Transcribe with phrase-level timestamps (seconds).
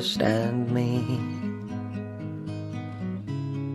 [0.00, 1.00] understand me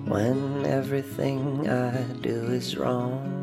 [0.07, 3.37] when everything I do is wrong.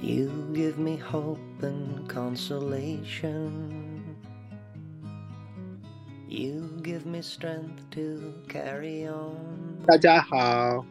[0.00, 4.16] You give me hope and consolation.
[6.28, 9.78] You give me strength to carry on.
[9.86, 10.84] 大家好，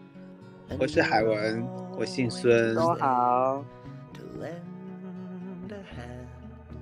[0.80, 1.64] 我是海文，
[1.98, 2.76] 我姓孙。
[2.76, 3.64] 都好，
[4.14, 6.28] To lend a hand.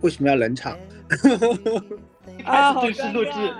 [0.02, 0.78] 为什么要冷场？
[2.45, 3.55] 啊好正式录制，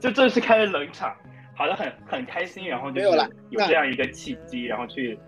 [0.00, 1.14] 就正式开了冷场，
[1.54, 3.06] 好的很很开心，然后就是
[3.50, 5.18] 有这样一个契机，然后去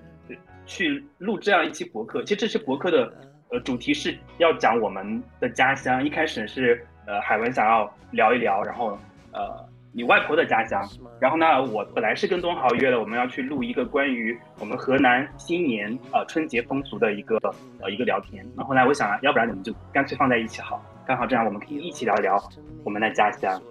[0.65, 2.23] 去录这样一期博客。
[2.23, 3.13] 其实这期博客的
[3.51, 8.99] 呃主题是要讲我们的家乡，一开始是呃海文想要聊一聊，然后
[9.33, 10.83] 呃你外婆的家乡，
[11.21, 17.39] 然后呢我本来是跟东豪约了我们要去录一个关于我们河南新年呃春节风俗的一个
[17.81, 22.37] 呃一个聊天，然后后来我想啊要不然你们就干脆放在一起好，刚好这样我们可以一起聊一聊
[22.85, 23.63] 我们的家乡。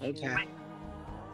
[0.00, 0.26] OK，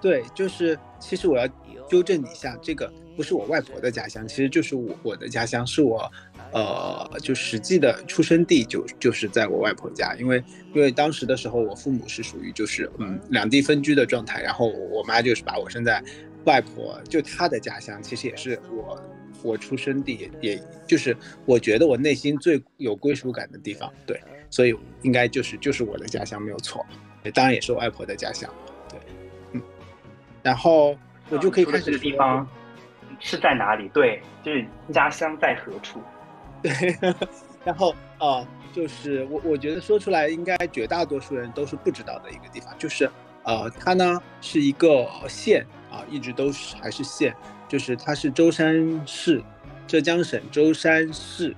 [0.01, 1.47] 对，就是其实我要
[1.89, 6.11] 纠正你一下，这个不是我外婆的家乡，其实就是我我的家乡，是我
[6.53, 10.43] 呃就实际的出生地就就是在我外婆家，因为
[10.75, 16.03] 因为当时的时候我父母是属于就是嗯两地分居的状态，然后我妈就是把我生在
[16.45, 19.01] 外婆就她的家乡，其实也是我。
[19.43, 26.85] 我出生地也也就是我觉得我内心最有归属感的地方，对，所以应该就是就是我的家乡没有错。
[27.35, 28.53] 当然也是我外婆的家乡，
[28.89, 28.99] 对，
[29.53, 29.63] 嗯，
[30.43, 30.97] 然后
[31.31, 32.45] 我就可以开始这个地方
[33.21, 33.89] 是在哪里？
[33.91, 36.03] 对，就是家乡在何处？
[36.63, 36.73] 对，
[37.65, 43.09] 然后呃，就是我我觉得说出来，应该绝大多数人都是不知道的一个地方，就是
[43.45, 47.33] 呃，它呢是一个县啊，一直都是还是县，
[47.73, 49.43] 就是它是舟山市，
[49.87, 51.57] 浙江省舟山市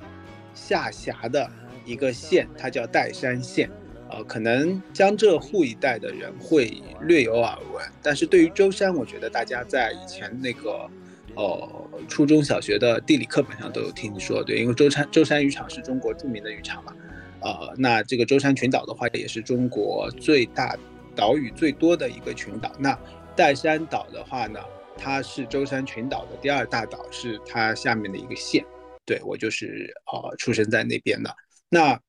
[0.54, 1.50] 下辖的
[1.84, 3.68] 一个县，它叫岱山县。
[4.08, 10.88] 呃，可能江浙沪一带的人会略有耳闻，但是对于舟山，我觉得大家在以前那个
[11.34, 16.92] 呃初中小学的地理课本上都有听说，对，因为舟山舟山渔场是中国著名的渔场嘛，
[17.40, 20.78] 呃，那这个舟山群岛的话，也是中国最大
[21.16, 22.70] 岛屿最多的一个群岛。
[22.78, 22.96] 那
[23.36, 24.60] 岱山岛的话呢，
[24.96, 28.64] 它是舟山群岛的第二大岛，是它下面的一个县。
[29.06, 31.34] 对我就是呃出生在那边的，
[31.68, 32.00] 那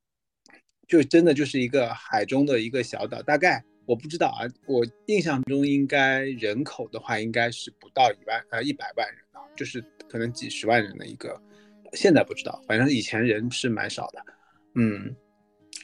[0.88, 11.38] 就真的就是一个海中的一个小岛，大概我不知道啊，我印象中应该人口的话应该是不到一万呃一百万人啊，就是可能几十万人的一个，
[11.92, 14.24] 现在不知道，反正以前人是蛮少的，
[14.76, 15.14] 嗯，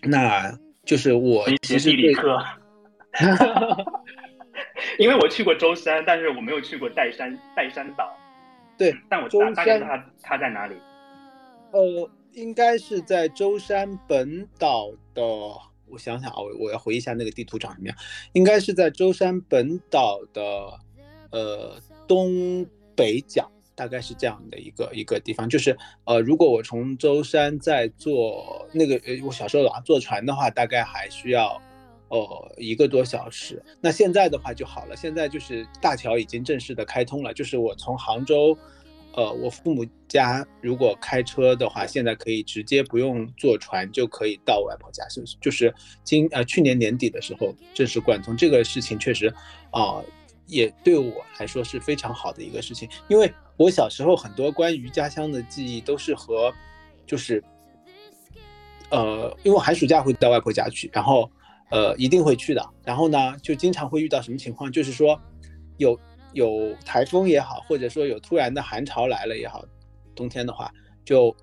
[0.03, 2.38] 那就是我其实对些地理课。
[5.01, 8.16] 因为我去过舟山，但是我没有去过岱山岱山岛。
[8.78, 10.75] 对但我大概知道它它在哪里。
[11.72, 15.23] 呃，应该是在舟山本岛的，
[15.88, 17.97] 我想想啊，我我要回忆一下那个地图长什么样，
[18.34, 20.41] 应该是在舟山本岛的
[21.31, 22.63] 呃东
[22.95, 25.50] 北角，大概是这样的一个一个地方。
[25.50, 31.59] 就是呃，如果我从舟山再坐那个呃，我小时候老坐船的话，大概还需要。
[32.11, 33.63] 呃，一个多小时。
[33.79, 38.57] 那现在的话就好了，现在就是大桥已经正式的开通了，就是我从杭州，
[39.13, 45.73] 呃，我父母家如果开车的话，现在可以直接不用坐船就可以到外婆家，是就是
[46.03, 49.33] 今呃去年年底的时候正式贯通，这个事情确实
[49.72, 50.03] 啊、
[50.47, 56.53] 也对我来说是非常好的一个事情，因为我小时候很多关于家乡的记忆都是和
[57.07, 57.41] 就是
[58.89, 61.31] 呃，因为寒暑假会到外婆家去，然后。
[61.72, 62.70] 呃，一定会去的。
[62.84, 65.20] 然后呢，就经常会遇到什么情况，就是说
[65.78, 65.98] 有
[66.34, 69.66] 有台风也好，或者说有突然的寒潮来了也好，
[70.14, 70.72] 冬天的话，
[71.06, 71.36] 就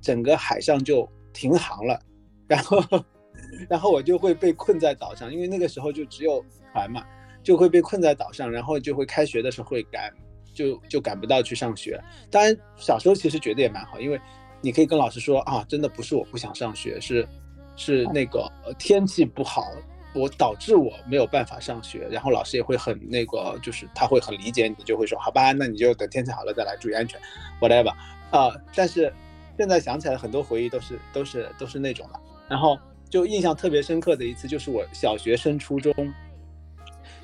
[0.00, 2.00] 整个海上就停航了，
[2.46, 2.82] 然后
[3.68, 7.04] 然后我就会被困在岛上，因为那个时候就只有船嘛，
[7.42, 10.12] 就会被困在岛上，然后就会开学的时候会赶，
[10.54, 12.00] 就就赶不到去上学。
[12.30, 14.20] 当然，小时候其实觉得也蛮好，因为
[14.62, 17.26] 你可以跟老师说啊，真的不是我不想上学，是。
[17.76, 19.70] 是那个呃天气不好，
[20.14, 27.20] 我导致我没有办法上学，然后老师也会很那个，就是他会很理解你，就会说好吧，那你就等天气好了再来，注意安全
[27.60, 27.90] ，whatever
[28.30, 28.60] 啊、呃。
[28.74, 29.12] 但是
[29.58, 32.18] 现在想起来，很多回忆都是都是都是那种的。
[32.48, 32.78] 然后
[33.10, 35.92] 就印象特别深刻的一次，就是我小学升初中，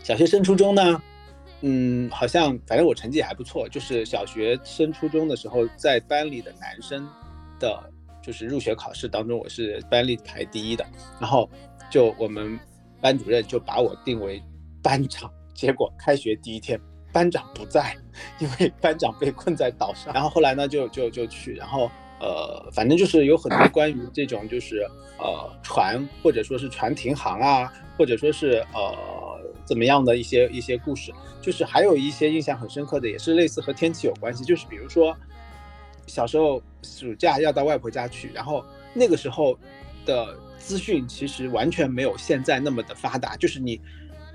[0.03, 1.03] 小学升初中呢，
[1.63, 7.09] 嗯，好像反正我成绩还不错，就是小学升初中的时候，在班里的男生
[7.59, 7.83] 的。
[8.23, 10.87] 就是入学考试当中，我是班里排第一的，
[11.21, 11.51] 然后
[11.91, 12.59] 就我们
[13.01, 14.41] 班主任就把我定为
[14.81, 16.81] 班长，结果开学第一天
[17.13, 17.97] 班长不在，
[18.39, 21.91] 因为班长被困在岛上，然后后来呢就就就去，然后
[22.21, 24.87] 呃，反正就是有很多关于这种就是
[25.19, 28.95] 呃船或者说是船停航啊，或者说是呃
[29.65, 35.17] 怎么样的一些一些故事，就是还有一些印象很深刻的，也是类似和天气有关系，就是比如说
[36.07, 39.59] 小时候暑假要到外婆家去，然后那个时候
[40.05, 43.81] 的资讯其实完全没有现在那么的发达，就是你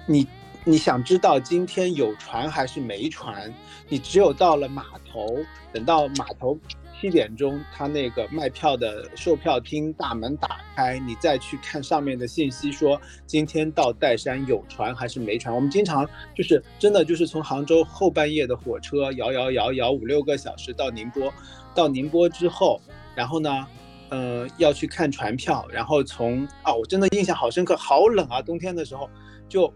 [0.06, 0.28] 你
[0.64, 3.54] 你想知道今天有船还是没船，
[3.90, 5.38] 你只有到了码头，
[5.72, 6.58] 等到码头。
[7.00, 15.54] 七点钟，他那个卖票的售票厅大门打开，你再去看上面的信息，说今天到岱山有船还是没船。
[15.54, 21.32] 我们经常就是真的就是从杭州后半夜的火车摇摇摇摇五六个小时到宁波，
[21.76, 22.82] 到宁波之后，
[23.16, 23.68] 然后呢，
[24.10, 29.10] 呃，要去看船票，然后从啊，我真的印象好深刻，好冷啊，冬天的时候
[29.48, 29.72] 就。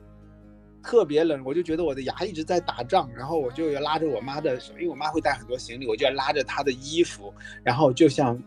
[0.83, 7.33] 特别冷，我就觉得我的牙一直在打仗，然后我就要拉着我妈的手，因为我妈会带很多行李，我就要拉着她的衣服，
[7.63, 8.42] 然后就像，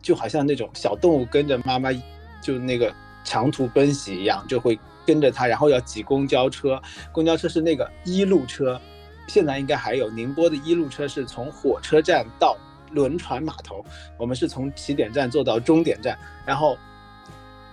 [0.00, 1.90] 就好像那种小动物跟着妈妈，
[2.40, 2.92] 就那个
[3.24, 6.80] 长途奔袭一样，就会跟着她，然后要挤公交车，
[7.12, 8.80] 公交车是那个一路车，
[9.28, 12.56] 现在应该还有宁波的一路车是从火车站到
[12.92, 13.84] 轮船码头，
[14.18, 16.78] 我们是从起点站坐到终点站，然后。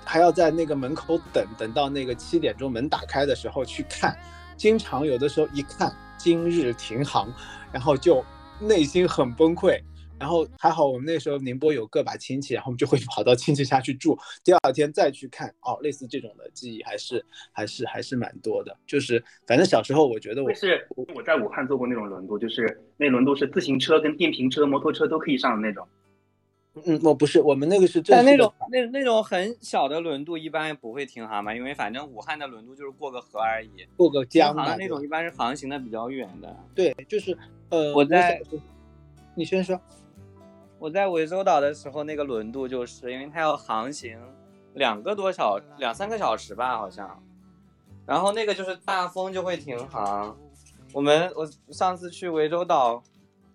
[0.10, 4.18] 还要在那个门口等，等到那个七点钟门打开的时候去看，
[4.58, 7.32] 经常有的时候一看今日停航，
[7.72, 8.26] 然后就
[8.60, 9.80] 内心很崩溃。
[10.20, 15.48] 然后还好我们那时候宁波有个把亲戚，然后我们就会跑到亲戚家去住，第二天再去看。
[15.62, 18.76] 哦，类似这种的记忆还是还是还是蛮多的。
[18.88, 25.88] 就是反正小时候我觉得我是我在武汉坐过那种轮渡，就是那轮渡是自行车跟电瓶车、摩托车都可以上的那种。
[26.86, 36.56] 嗯，我不是，我们那个是但那种那那种很小的轮渡一般不会停航嘛，因为反正武汉的轮渡就是过个河而已，过个江的那种一般是航行的比较远的。
[36.76, 37.38] 对，就是
[37.70, 38.40] 呃，我在，
[39.36, 39.80] 你先说，
[40.78, 44.18] 我在涠洲岛的时候，那个轮渡就是因为它要航行
[44.76, 47.22] 两个多小两三个小时吧，好像，
[48.06, 50.38] 然后那个就是大风就会停航。
[50.94, 53.04] 我们我上次去涠洲岛。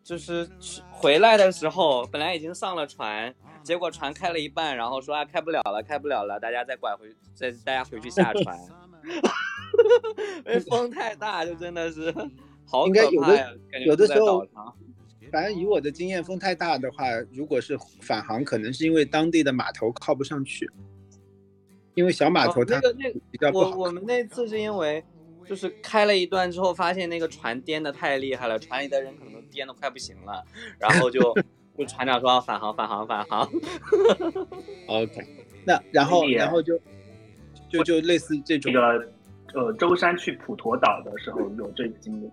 [0.05, 8.59] 就是去回来的时候，本来已经上了船，结果船开了一半，然后说啊开不了了，开不了了，大家再拐回，再大家回去下船。
[10.45, 12.13] 因为风太大，就真的是
[12.67, 13.49] 好可怕呀！
[13.87, 14.47] 有的时候，
[15.33, 20.71] 反正以我的经验，风太大的话，如果是返航，可能是因为当地的码头靠不上去，
[21.95, 22.79] 因为小码头它
[23.31, 23.71] 比较不好。
[23.71, 25.03] 我我们那次是因为。
[25.47, 30.45] 就是开了一段之后，发现那个船颠的太厉害了，船里的人可能都颠的快不行了，
[30.79, 31.21] 然后就
[31.77, 33.49] 就船长说要返航，返航，返航。
[34.89, 35.27] OK，
[35.65, 36.79] 那然后然后就
[37.69, 38.73] 就就类似这种。
[38.73, 39.09] 那个
[39.55, 42.29] 呃，舟山去普陀岛的时候有这个经历，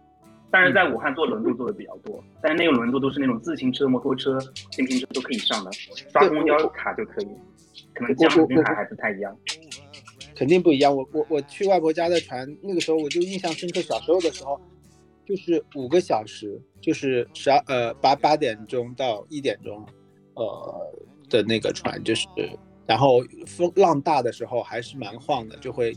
[0.49, 4.39] 但是在武汉坐轮渡坐的比较多，但是那个轮渡都是那种自行车、摩托车、
[4.71, 5.71] 电瓶车都可以上的，
[6.11, 7.27] 刷公交卡就可以，
[7.93, 9.37] 可能江滨海还不太一样。
[10.41, 10.95] 肯定不一样。
[10.95, 13.79] 我我我去外婆家的船，那个时候我就印象深刻。
[13.79, 14.59] 小时候的时候，
[15.23, 19.85] 就是五个小时，就是十二呃八八点钟到一点钟，
[20.33, 20.95] 呃
[21.29, 22.27] 的那个船，就是
[22.87, 25.95] 然后风浪大的时候还是蛮晃的，就会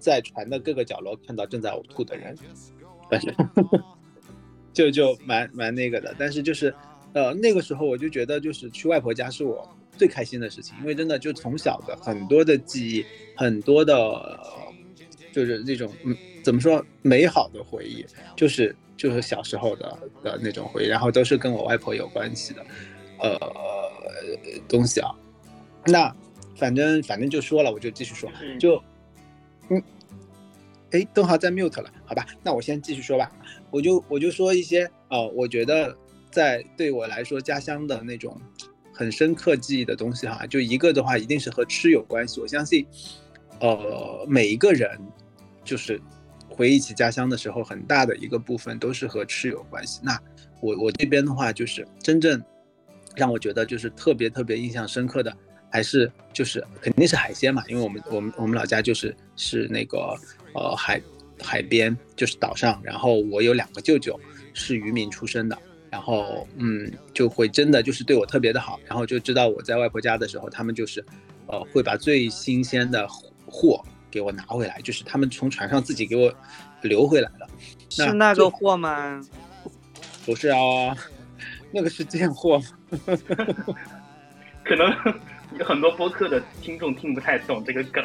[0.00, 2.36] 在船的各个角落看到正在呕吐的人，
[3.08, 3.32] 但 是
[4.72, 6.12] 就就蛮蛮那个的。
[6.18, 6.74] 但是就是
[7.12, 9.64] 呃那个时候我就觉得就是去外婆家是我。
[10.00, 13.94] 最开心的事情，因为真的就从小的很多的记忆，很多的，
[15.30, 18.02] 就是那种嗯，怎么说美好的回忆，
[18.34, 22.66] 就是就是小时候的的那种回忆，然后都是跟我外婆有关系的，
[23.18, 23.38] 呃
[24.66, 25.10] 东西啊。
[25.84, 26.10] 那
[26.56, 28.82] 反正反正就说了，我就继续说，就
[29.68, 29.82] 嗯，
[30.92, 33.30] 哎，东豪在 mute 了，好吧，那我先继续说吧，
[33.70, 35.94] 我就我就说一些哦，我觉得
[36.30, 38.40] 在对我来说家乡的那种。
[39.00, 42.38] 很深刻记忆的东西哈，就一个的话，一定是和吃有关系。
[42.38, 42.86] 我相信，
[43.58, 44.90] 呃，每一个人
[45.64, 45.98] 就是
[46.50, 50.00] 回忆起家乡的时候，很大的一个部分都是和吃有关系。
[50.02, 50.20] 那
[50.60, 52.44] 我我这边的话，就是真正
[53.16, 55.34] 让我觉得就是特别特别印象深刻的，
[55.72, 60.14] 还是就是肯定是海鲜嘛，因为我们我们我们老家就是是那个
[60.52, 61.00] 呃海
[61.40, 64.20] 海边，就是岛上，然后我有两个舅舅
[64.52, 65.58] 是渔民出身的。
[65.90, 71.04] 然后，嗯，就会真的就是对我特别的好，然后就知道我在外婆家的时候，他们就是，
[71.46, 73.08] 呃，会把最新鲜的
[73.44, 76.32] 货给我拿回来，就是他们从船上自己给我
[76.82, 77.48] 留回来的。
[77.88, 79.20] 是那个货吗？
[80.24, 80.96] 不是啊，
[81.72, 82.62] 那个是贱货。
[84.62, 84.94] 可能
[85.58, 88.04] 有很多播客的听众听不太懂这个梗。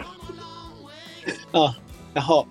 [1.51, 1.77] 啊，
[2.15, 2.47] 然后，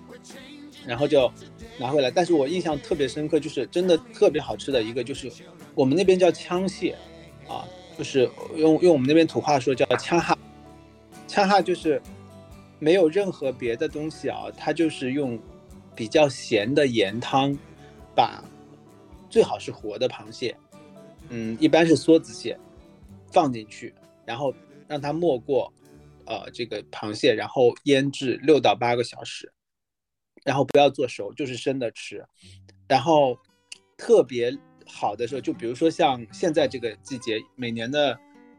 [0.87, 1.29] 然后就。
[1.77, 5.31] 拿回来，但是我印象特别深刻，就是真的特别好吃的一个，就是
[5.73, 6.95] 我们那边叫枪蟹，
[7.47, 7.67] 啊，
[7.97, 10.37] 就是用用我们那边土话说叫枪哈，
[11.27, 12.01] 枪哈就是
[12.79, 15.37] 没有任何别的东西啊，它就是用
[15.93, 17.57] 比较咸的盐汤
[18.15, 18.43] 把
[19.29, 20.55] 最好是活的螃蟹，
[21.29, 22.57] 嗯，一般是梭子蟹
[23.31, 23.93] 放进去，
[24.25, 24.53] 然后
[24.87, 25.71] 让它没过
[26.25, 29.51] 呃这个螃蟹，然后腌制六到八个小时，
[30.45, 32.23] 然后不要做熟，就是生的吃，
[32.87, 33.37] 然后
[33.97, 34.55] 特别
[34.87, 38.17] 好的时候，就比如说像现在这个季节，每年的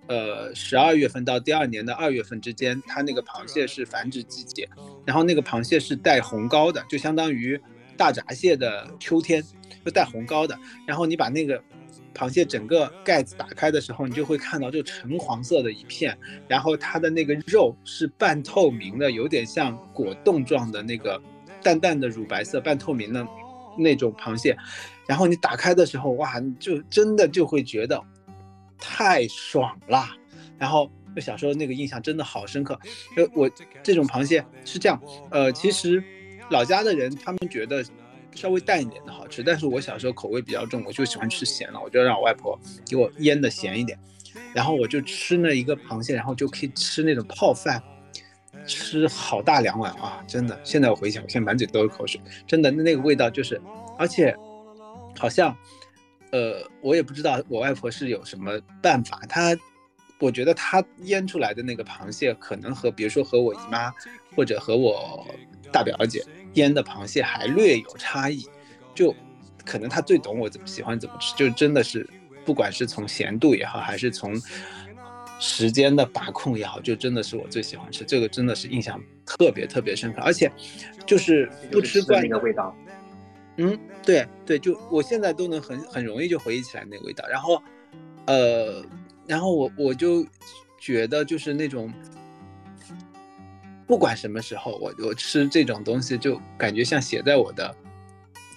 [0.08, 4.68] 呃十二月份到第二年的二月份之间，它那个螃蟹是繁殖季节，
[5.04, 7.58] 然后那个螃蟹是带红膏的，就相当于
[7.96, 9.40] 大闸蟹的秋天，
[9.84, 10.58] 就带红膏的。
[10.86, 11.62] 然后你把那个
[12.12, 21.22] 螃蟹整个盖子打开的时候，你就会看到就橙黄色的一片，然后它的那个肉是半透明的，有点像果冻状的那个
[21.66, 23.26] 淡淡的乳白色、半透明的
[23.76, 24.56] 那种螃蟹。
[25.04, 28.00] 然后你打开的时候，哇，就真的就会觉得
[28.78, 30.16] 太爽啦。
[30.56, 32.78] 然后就小时候那个印象真的好深刻。
[33.16, 33.50] 呃，我
[33.82, 36.00] 这种螃蟹是这样，呃，其实
[36.50, 37.84] 老家的人他们觉得
[38.32, 42.56] 稍微淡一点的好吃，但是我小时候口味比较重，我就喜欢吃咸了，我就让我外婆
[42.86, 43.98] 给我腌的咸一点，
[44.54, 47.82] 然后我就吃那一个螃蟹，然后就可以吃那种泡饭，
[48.66, 50.58] 吃好大两碗啊，真的。
[50.64, 53.60] 现在我回想，我现在满嘴都是口水，真的，那个味道就是，
[53.98, 54.36] 而且
[55.18, 55.56] 好像，
[56.32, 59.56] 呃，我也不知道我外婆是有什么办法，她，
[60.18, 63.92] 我觉得她腌出来的那个螃蟹，可能和比如说和我姨妈
[64.34, 65.26] 或者和我
[65.72, 68.46] 大表姐腌的螃蟹还略有差异，
[68.94, 69.14] 就
[69.64, 72.08] 可能她最懂我怎么喜欢怎么吃，就真的是
[72.44, 74.34] 不管是从咸度也好，还是从
[75.38, 80.50] 时间的把控也好，就真的是我最喜欢吃，这个真的是印象特别特别深刻，而且
[81.06, 82.74] 就是不吃惯那个味道。
[83.58, 87.62] 嗯，对对，就我现在都能很很容易就回忆起来那个味道，然后，
[88.26, 88.84] 呃，
[89.26, 90.26] 然后我我就
[90.78, 91.90] 觉得就是那种，
[93.86, 97.74] 不管什么时候我我吃这种东西，就感觉像写在我的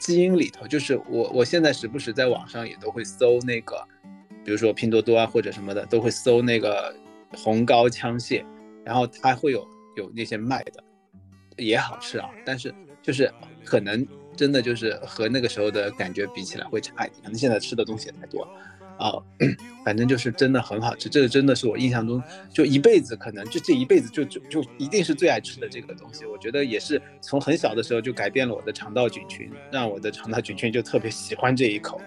[0.01, 3.81] 基因里头，就是我我现在时不时在网上也都会搜那个，
[4.43, 6.95] 比如说拼多多啊或者什么的，都会搜那个
[7.35, 8.45] 红膏枪蟹，
[8.83, 10.83] 然后它会有有那些卖的，
[11.57, 13.31] 也好吃啊，但是就是
[13.63, 14.05] 可能。
[14.35, 18.51] 真的就是和那个时候的感觉比起来会差一点，可能现在吃的东西也太多了，
[18.97, 19.19] 啊，
[19.83, 26.23] 反正就是真的很好吃，这个真的是我印象中就一辈子可能就这一辈子就就就一定是最爱吃的这个东西。
[26.25, 32.01] 我觉得也是从很小的时候就改变了我的肠道菌群，让我的肠道菌群就特别喜欢这一口，啊，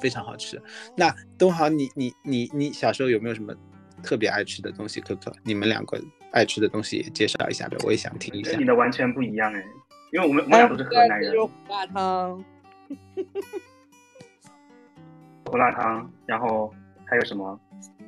[0.00, 0.60] 非常好吃。
[0.96, 3.54] 那东豪，你你你你小时候有没有什么
[4.02, 5.00] 特别爱吃的东西？
[5.00, 6.00] 可可，你们两个
[6.32, 8.52] 爱吃的东西也介绍一下呗，我也想听一下。
[8.52, 9.64] 跟你的完全不一样哎。
[10.10, 11.34] 因为我们我们俩都是河南人。
[11.36, 12.44] 胡辣汤，
[15.44, 16.72] 胡辣汤，然后
[17.04, 17.58] 还有什么？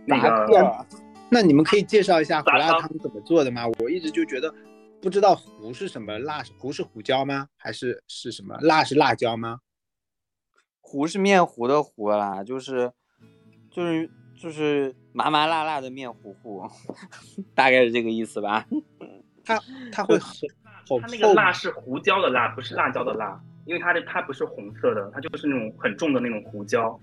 [0.07, 0.87] 那个，
[1.29, 3.65] 那你们可以介绍一下胡辣汤怎么做的吗？
[3.81, 4.53] 我一直就觉得
[5.03, 7.47] 不知道胡是什么，辣是胡是胡椒吗？
[7.59, 8.57] 还是是什么？
[8.63, 9.59] 辣是辣椒吗？
[10.91, 12.91] 糊是面糊的糊啦，就是
[13.71, 16.69] 就是就是麻麻辣辣的面糊糊，
[17.55, 18.67] 大概是这个意思吧。
[19.45, 19.57] 它
[19.93, 20.35] 它会很。
[21.01, 26.99] 它那个辣是胡椒的辣，不是辣椒的辣，因为它的它不是红色的，它就是那种很重的那种胡椒。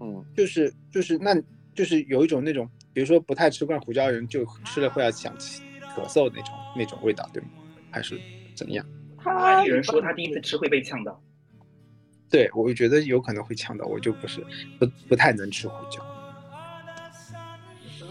[0.00, 1.34] 嗯，就是就是那，
[1.74, 5.64] 就是有一种那种，比如说不太吃惯胡椒人，就吃了会要想起
[5.96, 7.48] 咳嗽那种那种味道，对吗？
[7.90, 8.16] 还是
[8.54, 8.86] 怎样？
[9.24, 11.20] 外地人说他第一次吃会被呛到。
[12.30, 14.44] 对，我觉得有可能会呛到，我就不是
[14.78, 16.04] 不不太能吃胡椒。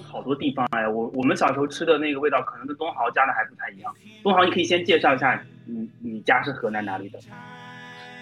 [0.03, 3.93] 好多地方哎，我我们小时候吃的那个味道，可能跟东豪家的还不太一样。
[4.21, 7.19] 东豪，你可以先介绍一下，你你家是河南哪里的？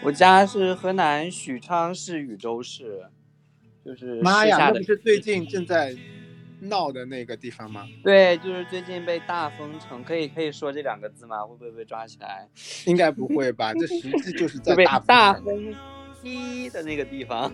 [0.03, 3.03] 我家是河南许昌市禹州市，
[3.85, 5.93] 就是妈呀，那不是最近正在
[6.61, 7.85] 闹的那个地方吗？
[8.03, 11.43] 对，就是最近被大封城，可以可以说这两个字吗？
[11.45, 12.47] 会不会被抓起来？
[12.87, 13.73] 应该不会吧？
[13.73, 14.75] 这实际就是在
[15.05, 15.75] 大封
[16.23, 17.51] 一的那个地方。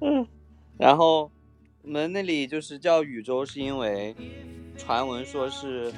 [0.00, 0.26] 嗯，
[0.78, 1.30] 然后。
[1.86, 4.16] 我们那里就是叫禹州，是因为
[4.74, 5.92] 传闻说是，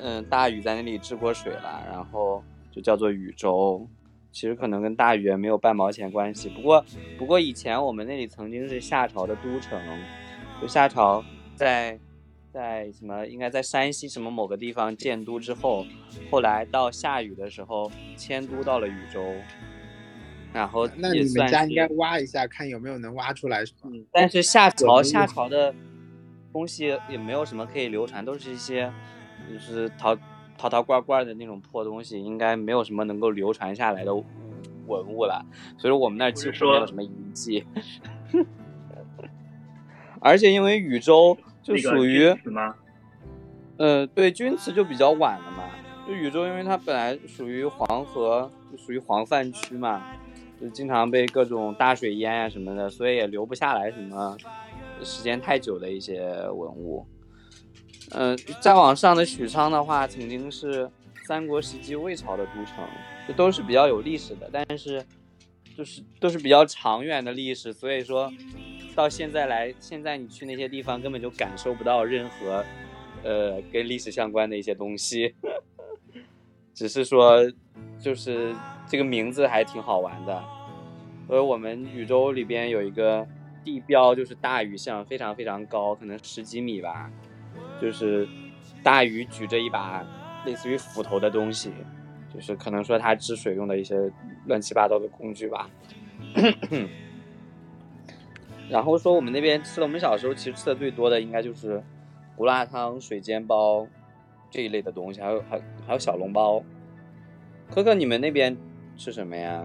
[0.00, 3.88] 嗯，大禹在那里治过水了，然后就叫做禹州。
[4.38, 6.48] 其实可能跟大禹也没有半毛钱关系。
[6.48, 6.84] 不过，
[7.18, 9.76] 不过以前我们那里曾经是夏朝的都城，
[10.62, 11.24] 就夏朝
[11.56, 11.98] 在
[12.52, 15.84] 在什么，应该在山西什么某个地方建都之后，
[16.30, 19.20] 后来到夏禹的时候迁都到了禹州。
[20.52, 23.90] 然后那你们家应该挖一下，看有没有能挖出来什么。
[24.12, 25.74] 但是夏朝夏朝的
[26.52, 28.88] 东西也没有什么可以流传，都是一些
[29.52, 30.16] 就是陶
[30.58, 35.46] 陶陶罐罐的那种破东西，应该没有什么能够流传下来的文物了。
[35.78, 37.64] 所以说我们那儿几乎没有什么遗迹。
[40.20, 42.34] 而且因为禹州就属于？
[43.76, 45.62] 呃，对，钧瓷就比较晚了嘛。
[46.06, 50.02] 就禹州，因为它本来属于黄河，就属于黄泛区嘛，
[50.60, 54.36] 就经常被各种大水淹啊什么的，所以也留不下来什么
[55.02, 57.06] 时间太久的一些文物。
[58.10, 60.90] 嗯、再往上的许昌的话，曾经是
[61.26, 62.84] 三国时期魏朝的都城，
[63.26, 65.04] 这都是比较有历史的，但是
[65.76, 68.32] 就是都是比较长远的历史，所以说
[68.94, 72.64] 到现在来，现在你去那些地方根本就感受不到任何
[73.22, 75.34] 呃跟历史相关的一些东西，
[76.74, 77.40] 只是说
[78.00, 78.54] 就是
[78.88, 80.42] 这个名字还挺好玩的。
[81.28, 83.26] 而我们禹州里边有一个
[83.62, 87.10] 地标，就是大禹像，非常非常高，可能十几米吧，
[87.80, 88.28] 就是
[88.82, 90.04] 大禹举着一把
[90.44, 91.72] 类似于斧头的东西，
[92.32, 94.10] 就是可能说他治水用的一些
[94.46, 95.68] 乱七八糟的工具吧。
[98.68, 101.82] 然后说我们那边吃的，我们小时候其实吃的最多的应该就是
[102.36, 103.86] 胡辣汤、水煎包
[104.50, 106.62] 这一类的东西，还有还还有小笼包。
[107.70, 108.56] 可可，你们那边
[108.96, 109.62] 吃什么呀？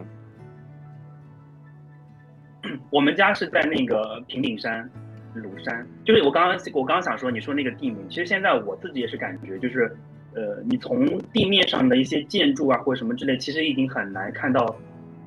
[2.89, 4.89] 我们家是在那个平顶山、
[5.35, 9.95] 庐山，就是我刚刚我刚刚想说，你说那个地名，其实现在我自己也是感觉，就是
[10.35, 14.75] 呃，你从地面上的一些建筑啊或者什么之类，其实已经很难看到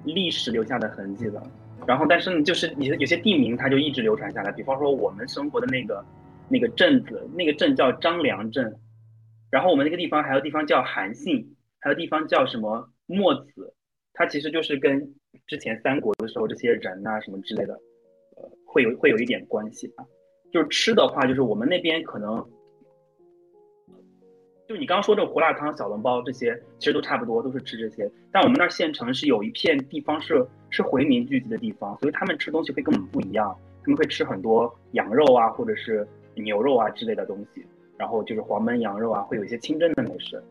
[0.04, 1.42] 历史留下的痕迹了。
[1.86, 6.04] 然后，但是，就是你有些地名它就一直流传下来，比方说我们生活的那个
[6.48, 8.76] 那个镇子，那个镇叫张良镇，
[9.50, 13.72] 然后我们那个地方还有地方叫韩信，还有地方叫什么墨子，
[14.14, 15.14] 它其实就是跟
[15.46, 17.78] 之前三国的时候这些人呐、什么之类的，
[18.76, 20.04] 会有会有一点关系吧。
[20.52, 22.44] 就是吃的话，就是我们那边可能，
[24.68, 28.10] 就你刚刚说这胡辣汤、小笼包这些，其实都差不多，都是吃这些。
[28.30, 37.64] 但我们那儿县城是有一片地方是是回民聚集的地方，所以他们吃东西会跟我们不一样，他们会吃很多羊肉啊，或者是牛肉啊之类的东西，
[37.96, 40.42] 然后就是黄焖羊肉啊，会有一些清蒸的美食。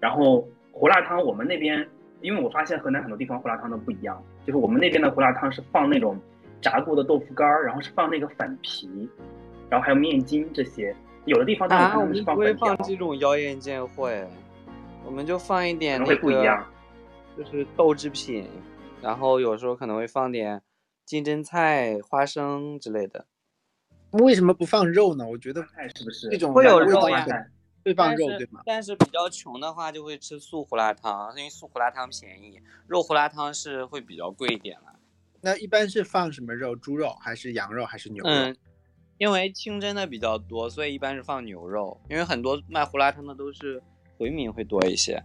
[0.00, 1.86] 然后胡辣汤，我们那边，
[2.20, 6.18] 因为我发现河南很多地方胡辣汤都不一样，就是我们那边的胡辣汤是放那种
[6.66, 9.08] 炸过的豆腐干儿，然后是放那个粉皮，
[9.70, 10.92] 然后还有面筋这些。
[11.24, 14.10] 有的地方但我啊，看他们是我们不会放这种妖艳贱货，
[15.04, 16.66] 我们就放一点那个，会不一样。
[17.38, 18.48] 就是豆制品，
[19.00, 20.60] 然后有时候可能会放点
[21.04, 23.26] 金针菜、花生之类的。
[24.10, 25.24] 为什么不放肉呢？
[25.24, 27.24] 我觉得菜是不是这种会有肉呀
[27.84, 28.62] 会放肉对吗？
[28.66, 34.95] 但是比较穷的话，就会吃素胡辣汤，因为素胡辣汤便宜，肉胡辣汤是会比较贵一点了。
[35.46, 36.74] 那一般是放什么肉？
[36.74, 38.30] 猪肉还是羊肉还是牛肉？
[38.30, 38.56] 嗯，
[39.16, 43.80] 因为清真的比较多，所以一般是放牛肉，因为很多卖胡辣汤的都是
[44.18, 45.22] 回民会多一些。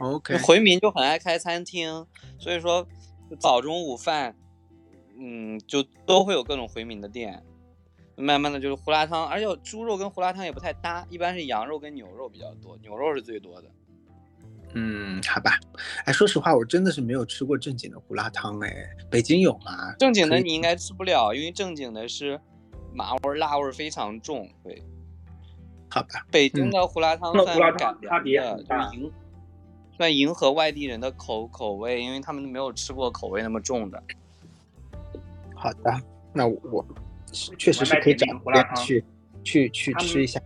[0.00, 2.04] OK，回民就很爱开餐厅，
[2.36, 2.84] 所以说
[3.38, 4.36] 早中午饭，
[5.20, 7.40] 嗯，就都会有各种回民的店。
[8.16, 13.70] 慢慢的就是胡辣汤，而且猪肉跟胡辣汤也不太搭，一般是羊肉跟牛肉比较多，牛肉是最多的。
[14.74, 15.58] 嗯，好吧。
[16.04, 18.74] 哎，说实话，我真的是没有吃过正经的胡辣汤哎。
[19.10, 19.94] 北京有吗？
[19.98, 22.40] 正经的你应该吃不了，因为正经的是
[22.92, 24.48] 麻味儿、辣味儿非常重。
[24.62, 24.82] 对，
[25.88, 26.26] 好吧。
[26.30, 29.12] 北京的胡辣汤算改良汤差别的，就是迎
[29.96, 34.02] 算迎合外地人的口口味，因为他们没有吃过口味那么重的。
[35.54, 36.00] 好的，
[36.32, 36.84] 那我
[37.32, 39.04] 确实是可以找胡辣汤去
[39.44, 40.40] 去去吃一下。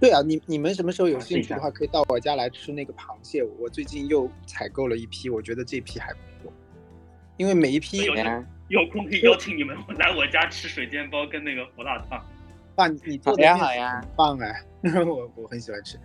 [0.00, 3.42] 对啊，你你们什么时候有兴趣的话，可以到我家来吃那个螃蟹。
[3.58, 6.52] 我最近又采购了一批，我觉得这批还不错，
[7.36, 12.24] 因为每一批有哎有空可以邀请你们来我家吃水煎包跟那个胡辣汤。
[12.76, 14.62] 哇，你你做好呀的好呀棒哎，
[15.04, 15.98] 我我很喜欢吃。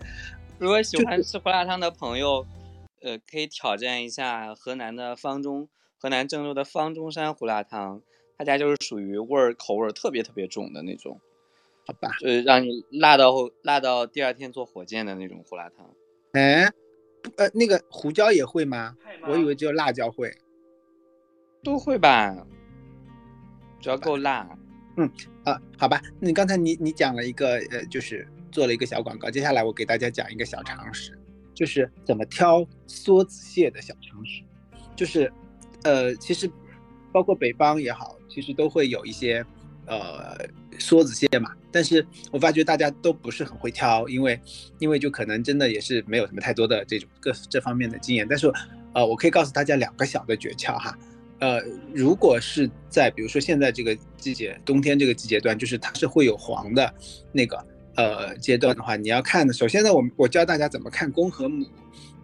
[0.58, 2.47] 如果喜欢吃胡辣汤的朋友，
[3.03, 8.01] 呃，可以挑战一下河南的方中，河南郑州的方中山胡辣汤，
[8.38, 11.19] 他家就是属于味儿口味儿特别特别重的那种，
[11.85, 15.89] 好吧，就是让你辣到辣到第二天坐火箭的那种胡辣汤。
[16.33, 16.63] 哎，
[17.37, 18.95] 呃，那个胡椒也会吗？
[19.27, 20.33] 我以为只有辣椒会。
[21.63, 22.45] 都会吧，
[23.79, 24.47] 只要够辣。
[24.97, 25.09] 嗯
[25.43, 31.17] 啊，好吧，那你刚才你你讲了一个呃，就是做了一个小广告，接下来我给大家讲一个小常识，
[31.53, 34.43] 就是怎么挑梭子蟹的小常识，
[34.95, 35.31] 就是
[35.83, 36.49] 呃，其实
[37.11, 39.43] 包括北方也好，其实都会有一些
[39.85, 40.37] 呃
[40.79, 44.39] 梭子蟹嘛，但是我发觉大家都不是很会挑，因为
[44.79, 48.51] 因为就可能真的也是没有什么太多的这种各这方面的经验，但是
[48.93, 50.97] 呃，我可以告诉大家两个小的诀窍哈，
[51.39, 51.62] 呃，
[51.93, 56.93] 如果是在比如说现在这个季节，冬天这个季节段，就是它是会有黄的
[57.31, 61.65] 那个呃阶段的话，你要看的，首先呢，我我教大家怎么看公和母。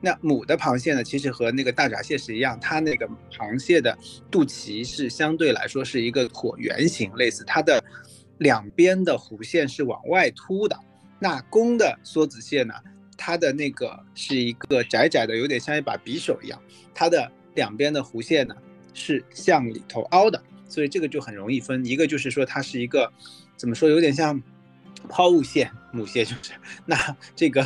[0.01, 3.97] 那母的螃蟹呢，其实和那个大闸蟹是一样，它那个螃蟹的
[4.31, 7.83] 肚脐是相对来说是一个椭圆形，类似它的
[8.39, 10.75] 两边的弧线是往外凸的。
[11.19, 12.73] 那公的梭子蟹呢，
[13.15, 16.59] 它的那个是一个窄窄的，有点像一把匕首一样，
[16.93, 18.55] 它的两边的弧线呢
[18.95, 21.85] 是向里头凹的，所以这个就很容易分。
[21.85, 23.13] 一个就是说它是一个
[23.55, 24.41] 怎么说，有点像
[25.07, 26.53] 抛物线，母蟹就是
[26.85, 26.97] 那
[27.35, 27.63] 这个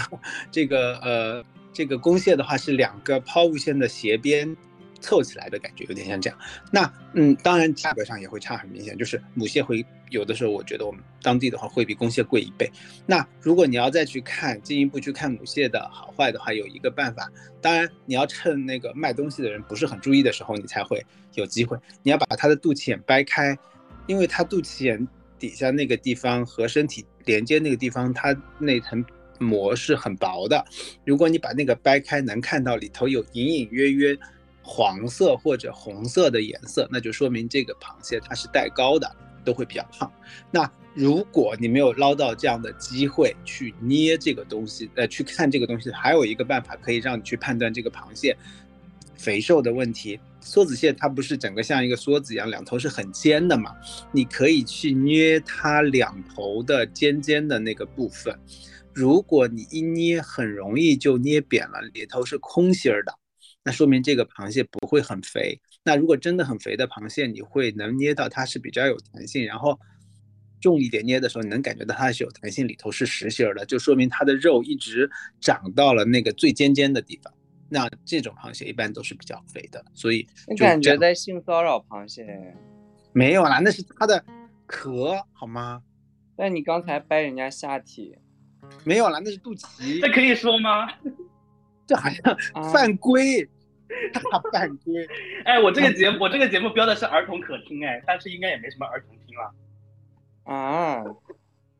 [0.51, 1.45] 这个呃。
[1.75, 4.55] 这个公蟹的话是两个抛物线的斜边
[5.03, 6.39] 凑起来的感觉，有点像这样。
[6.71, 12.71] 那嗯，当然价格上也会差很明显，就是母蟹会有的时候，我觉得我们当地的话会比公蟹贵一倍。
[13.05, 17.29] 那如果你要再去看进一步去看母蟹的好坏的话，有一个办法，
[17.61, 21.77] 当然你要趁那个卖东西的人不是很注意的时候，你才会有机会。
[22.01, 23.55] 你要把它的肚脐眼掰开，
[24.07, 29.05] 因为它肚脐眼底下那个地方和身体连接那个地方，它那层。
[29.39, 30.63] 膜是很薄的，
[31.03, 34.17] 如果你把那个掰开，能看到里头有隐隐约约
[34.63, 40.11] 黄色或者红色的颜色，那就说明这个螃蟹它是带膏的，都会比较胖。
[40.49, 48.37] 那如果你没有捞到这样的机会去捏这个东西，呃，去看这个东西，还有一个办法可以让你去判断这个螃蟹
[49.15, 50.19] 肥瘦的问题。
[50.41, 53.73] 梭子蟹它不是整个像一个梭子一样，两头是很尖的嘛？
[54.11, 58.37] 你可以去捏它两头的尖尖的那个部分。
[58.93, 63.15] 如果你一捏很容易就捏扁了，里头是空心儿的，
[63.63, 65.59] 那说明这个螃蟹不会很肥。
[65.83, 69.79] 那如果真的很肥的螃蟹，你会能捏到它是比较有弹性，然后
[70.61, 77.33] 重一点捏的时候，你能感觉到它是有弹性，里头是实心儿的，就说明它的肉一直长到了那个最尖尖的地方。
[77.69, 82.55] 那这种螃蟹一般都是比较肥的，所以你感觉在性骚扰螃蟹？
[83.13, 84.23] 没有啦，那是它的
[84.67, 85.81] 壳好吗？
[86.35, 88.15] 那你刚才掰人家下体？
[88.83, 90.01] 没有啦，那是肚脐。
[90.01, 90.87] 这可以说吗？
[91.85, 92.37] 这好像
[92.71, 93.43] 犯规，
[94.13, 95.07] 大犯规。
[95.45, 99.53] 哎，我这个节目，我这个节目标的是儿童可听，哎，但是应该也没什么儿童听了。
[100.43, 101.03] 啊？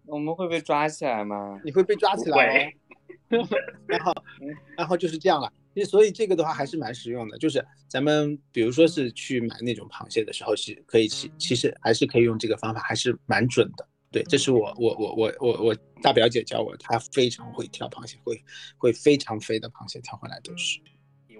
[0.05, 1.59] 我们会被抓起来吗？
[1.63, 2.73] 你会被抓起来。
[3.87, 4.13] 然后，
[4.77, 5.51] 然后就是这样了。
[5.85, 13.87] 所以这个的话还是蛮实用的，就是咱们比如说是去买那种螃蟹的时候，是可以其其实还是可以用这个方法，还是蛮准的。
[14.13, 18.39] 对，这是我我我我我我大表姐教我，她非常会挑螃蟹，会
[18.77, 20.79] 会非常飞的螃蟹挑回来都是。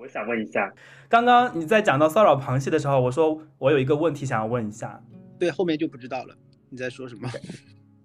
[0.01, 0.73] 我想问一下，
[1.07, 4.99] 刚刚你在讲到骚扰螃蟹的时候，我说我有一个问题想要问一下。
[5.38, 6.36] 对，后面就不知道了。
[6.69, 7.29] 你在说什么？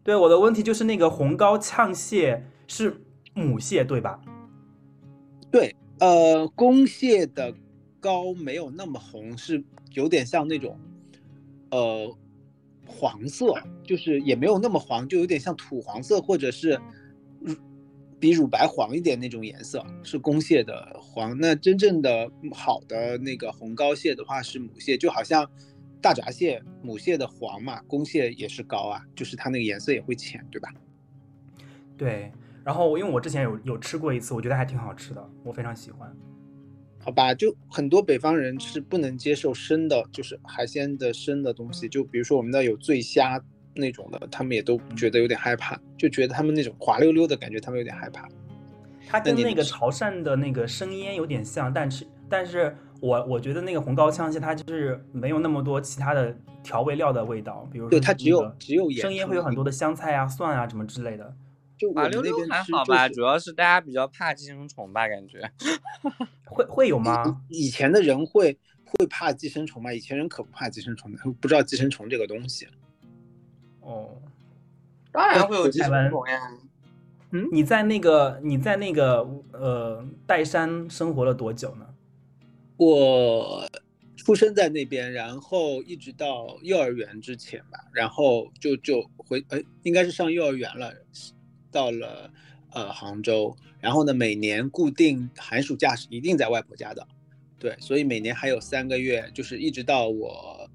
[0.05, 3.01] 对，我的问题就是那个红膏呛蟹是
[3.33, 4.21] 母蟹对吧？
[5.51, 7.55] 对，呃，公蟹的
[8.01, 10.79] 膏没有那么红，是有点像那种，
[11.71, 12.15] 呃。
[12.89, 16.81] 黄色就是也没有那么黄，就有点像土黄色，或者是
[18.19, 21.39] 比乳白黄一点那种颜色，是公蟹的黄。
[21.39, 25.49] 那真正的好的那个红膏蟹的话是母蟹，就好像
[26.01, 30.73] 大闸蟹母蟹的黄嘛，公蟹也是膏啊，就是它那个颜色也会浅，对吧？
[31.97, 32.33] 对。
[32.65, 36.13] 然后因为我之前有有吃过一次，我觉得还挺好吃的，我非常喜欢。
[37.09, 41.89] 好吧，就很多北方人是不能接受生的，就是海鲜的生的东西。
[41.89, 43.43] 就比如说我们那有醉虾
[43.75, 48.29] 那种的，他们也都觉得有点害怕，就觉得他们那种滑溜溜的感觉，他们有点害怕。
[49.09, 61.35] 它跟那个潮汕的那个生腌有点像，但是但是我我觉得那个红膏呛蟹它就是没有那么多其他的调味料的味道，比如对它只有只有生腌会有很多的香菜啊、蒜啊什么之类的。
[61.87, 65.51] 滑溜溜还好吧，主要是大家比较怕寄生虫吧，感觉
[66.47, 67.43] 会会有吗？
[67.49, 69.93] 以前的人会会怕寄生虫吗？
[69.93, 72.67] 以前人可不怕寄生虫的，不知道寄生虫这个东西。
[73.81, 74.21] 哦，
[75.13, 76.59] 当然会有寄生虫呀。
[77.31, 79.21] 嗯，你在那个你在那个
[79.53, 81.87] 呃岱山生活了多久呢？
[82.79, 83.69] 我
[84.17, 90.95] 出生在那边，然后一直到幼儿园之前吧，然后就就回，哎，应该是上幼儿园了。
[91.71, 92.31] 到了
[92.73, 97.07] 呃杭州，然后呢，每年固定寒暑假是一定在外婆家的，
[97.59, 100.69] 对，所以每年还有三个月，就是一直到我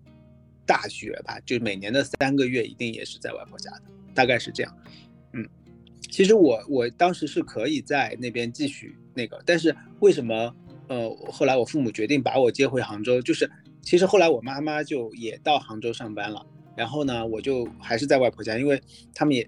[0.66, 4.78] 大学吧，就每年的三个月一定也是在外婆家的，大概是这样。
[5.34, 5.48] 嗯，
[6.10, 10.56] 其实我我当时是可以在那边继续那个，但是为什么
[10.88, 13.50] 呃后来我父母决定把我接回杭州，就是
[13.82, 18.82] 其实后来我妈妈就也到杭州上班了，然后呢，我就还是在外婆家，因为
[19.14, 19.48] 他们也。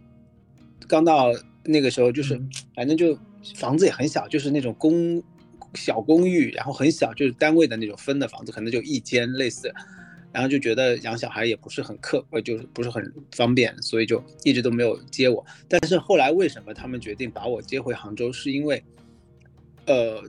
[0.87, 1.31] 刚到
[1.63, 2.39] 那个时候，就是
[2.75, 3.17] 反正就
[3.55, 5.21] 房子也很小，就是那种公
[5.73, 9.73] 小公寓，然后很小，就是单位的那种分的房子，可能就一间类似。
[10.31, 15.45] 然后就觉得养小孩也不是很客，呃，就是不是很方便，所以就一直都没有接我。
[15.69, 18.83] 但是后来为什么他们决定把我接回杭州，是因为，
[19.85, 20.21] 呃，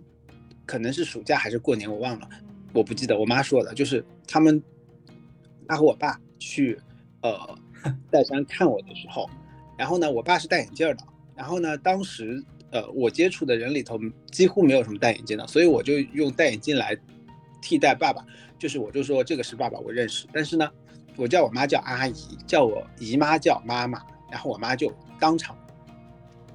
[0.65, 2.29] 可能是暑假还是过年，我忘了，
[2.73, 3.19] 我不记得。
[3.19, 4.63] 我妈说的，就是他们，
[5.67, 6.79] 他和我爸去，
[7.23, 7.59] 呃，
[8.13, 9.29] 岱山看我的时候，
[9.77, 10.99] 然后呢，我爸是戴眼镜的，
[11.35, 13.99] 然后呢，当时呃，我接触的人里头
[14.31, 16.97] 几乎没有什么戴眼镜的，所以我就用戴眼镜来
[17.63, 18.25] 替代爸爸，
[18.59, 20.27] 就是我就说这个是爸爸，我认识。
[20.33, 20.69] 但是呢，
[21.17, 25.57] 我叫我妈叫阿姨，叫我姨妈叫妈妈，然后我妈就当场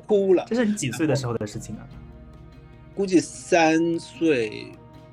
[0.08, 0.46] 哭了。
[0.48, 1.88] 这是你几岁的时候的事情啊？
[2.94, 4.70] 估计三岁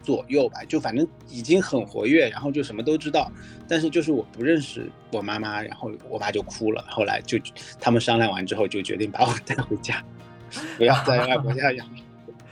[0.08, 3.30] 左右吧，就反正已经很活跃，然后就什么都知道。
[3.68, 6.82] 但是就是我不认识我妈妈，然后我爸就哭了。
[6.88, 7.38] 后来就
[7.78, 10.02] 他们商量完之后，就决定把我 带回家，
[10.78, 11.86] 不要在外婆家养。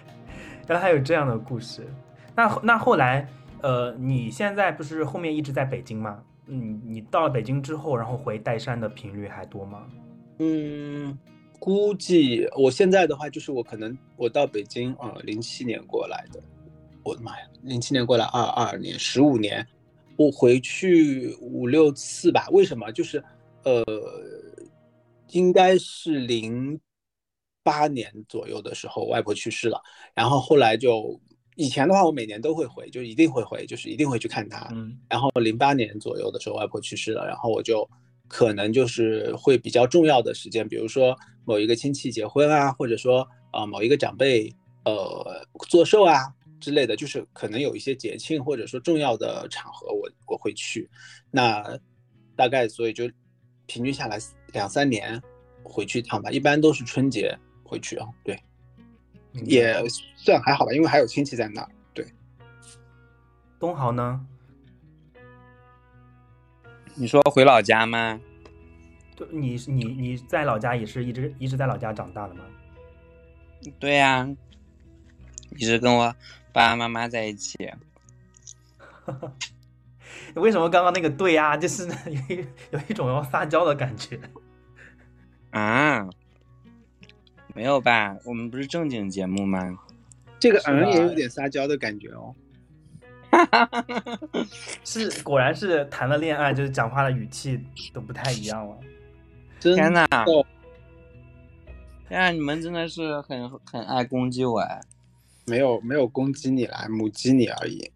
[0.69, 1.83] 原来还有这样的故事。
[2.35, 3.27] 那那后来，
[3.62, 6.23] 呃，你现在不是后面一直在北京吗？
[6.49, 9.87] 嗯，你到了北京之后，然后回岱山的频率还多吗？
[10.40, 11.19] 嗯，
[11.59, 16.38] 估计我现在的话，就是我可能我到北京，呃，零七年过来的，
[17.07, 19.64] 我的妈呀，零七年过来二二年，十五年，
[20.16, 22.49] 我回去五六次吧。
[22.51, 22.90] 为什么？
[22.90, 23.23] 就是
[23.62, 23.85] 呃，
[25.31, 26.79] 应该是零
[27.62, 29.81] 八年左右的时候，外婆去世了，
[30.14, 31.21] 然后后来就
[31.55, 34.69] 以前的话，我每年都会回，就一定会回，就是一定会去看她。
[34.73, 37.88] 嗯然后零八年左右的时候，外婆去世了，然后我就
[38.27, 43.21] 可能就是会比较重要的时间，比如说某一个亲戚结婚啊，或者说
[43.53, 44.53] 啊、呃某一个长辈
[44.85, 50.88] 呃做寿啊之类的，就是可能有一些节庆或者说重要的场合我，我会去。
[51.31, 51.79] 那
[52.35, 53.11] 大概所以就
[53.66, 54.19] 平均下来
[54.53, 55.23] 两三年
[55.62, 58.07] 回去一趟吧，一般都是春节回去啊。
[58.25, 58.38] 对，
[59.45, 59.75] 也
[60.16, 61.69] 算还好吧，因为还有亲戚在那儿。
[61.95, 62.07] 对，
[63.59, 64.27] 东豪呢？
[66.95, 68.21] 你说回老家吗？
[69.14, 72.45] 就你你你在老家也是一直一直在老家长大的吗？
[73.81, 74.29] 对呀、
[75.57, 76.14] 一直跟我
[76.57, 77.71] 爸爸妈妈在一起。
[80.37, 84.19] 为什么刚刚那个对呀、就是 有一有一种要撒娇的感觉？
[85.51, 86.09] 啊，
[87.55, 88.16] 没有吧？
[88.25, 89.79] 我们不是正经节目吗？
[90.40, 92.35] 这个嗯也有点撒娇的感觉哦。
[94.83, 98.79] 是果然是谈了恋爱，就是讲话的语气都不太一样了。
[99.61, 100.07] 真天哪！
[100.07, 100.25] 的
[102.09, 104.81] 天啊，你们真的是很很爱攻击我哎！
[105.46, 107.90] 没有没有攻击你来，母鸡你而已。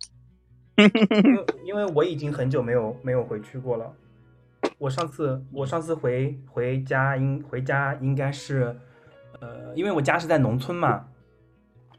[0.80, 3.92] 因为因为我已经很久没有没有回去过了。
[4.78, 8.76] 我上次我上次回回家应回家应该是，
[9.40, 11.06] 呃，因为我家是在农村嘛，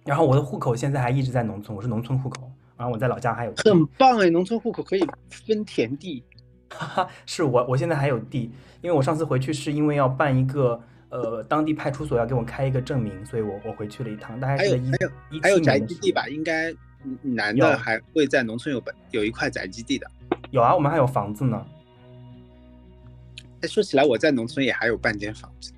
[0.05, 6.23] 然后我的户口现在还一直在农村，我是农村户口，然后我在老家还有很棒哎，农村户口可以分田地。
[6.73, 8.49] 哈哈，是我我现在还有地，
[8.81, 10.81] 因为我上次回去是因为要办一个
[11.11, 16.27] 呃当地派出所要给我开一个证明，所以我我回去了一趟，大概还有是一还有一还有宅基地吧？
[16.27, 16.71] 应该
[17.03, 20.09] 嗯男的还会在农村有本有一块宅基地的。
[20.49, 21.63] 有啊，我们还有房子呢。
[23.61, 25.71] 哎，说起来我在农村也还有半间房子，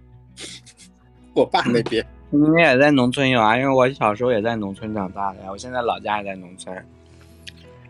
[1.33, 2.05] 我爸那边。
[2.31, 3.55] 你们也在农村有啊？
[3.57, 6.75] 因为我小时候也在农村长大的呀，我现在老家也在农村。
[6.75, 6.83] 我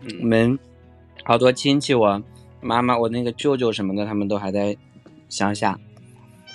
[0.02, 0.58] 嗯，们
[1.22, 2.22] 好多亲戚，我
[2.60, 4.76] 妈妈、我那个舅舅什么的，他们都还在
[5.30, 5.78] 乡下。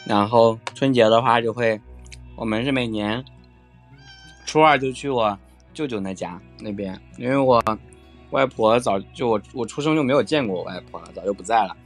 [0.09, 1.79] 然后春节的话，就会
[2.35, 3.23] 我们是每年
[4.43, 5.37] 初二就去我
[5.71, 7.63] 舅舅那家那边，因为我
[8.31, 11.77] 外婆早就我我出生就没有见过我外婆了，早就不在了，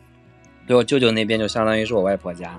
[0.66, 2.58] 所以我舅舅那边就相当于是我外婆家。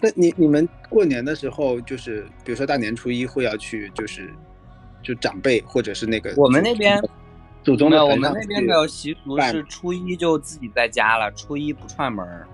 [0.00, 4.32] 那你你们过年的时候，就是比如说大年初一会要去，就是
[5.02, 6.98] 就长辈或者是那个我们那边
[7.62, 12.48] 祖宗的，我的坟上去们那边的习俗是初一就自己在家了，初一不串门儿，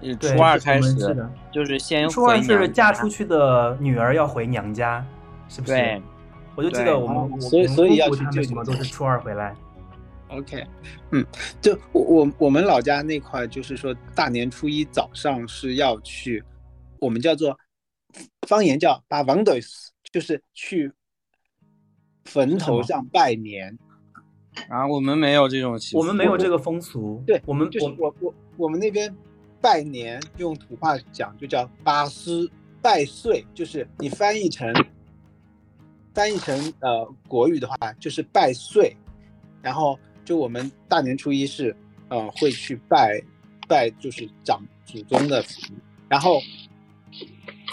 [0.00, 1.30] 呃对，初二开始是的。
[1.52, 5.06] 就是先初二回娘是嫁出去的女儿要回娘家，
[5.48, 5.72] 是不是？
[5.74, 6.02] 对，
[6.56, 9.54] 我就记得我们，所以我们所以要姑姑他们去舅舅家什么都是 初二回来。
[10.28, 10.66] OK，
[11.12, 11.24] 嗯，
[11.60, 16.42] 就我我我们老家那块，就是说大年初一早上是要去，
[16.98, 17.56] 我们叫做
[18.48, 20.90] 方言叫把王德斯，就是去
[22.24, 23.78] 坟头上拜年。
[24.68, 27.22] 啊，我们没有这种习俗，我们没有这个风俗。
[27.26, 29.14] 对我们就是我我我我们那边
[29.60, 32.48] 拜年用土话讲就叫八师
[32.80, 34.72] 拜岁，就是你翻译成
[36.12, 38.96] 翻译成呃国语的话就是拜岁，
[39.60, 41.74] 然后就我们大年初一是
[42.08, 43.20] 呃会去拜
[43.66, 45.76] 拜就是长祖宗的坟，
[46.08, 46.40] 然后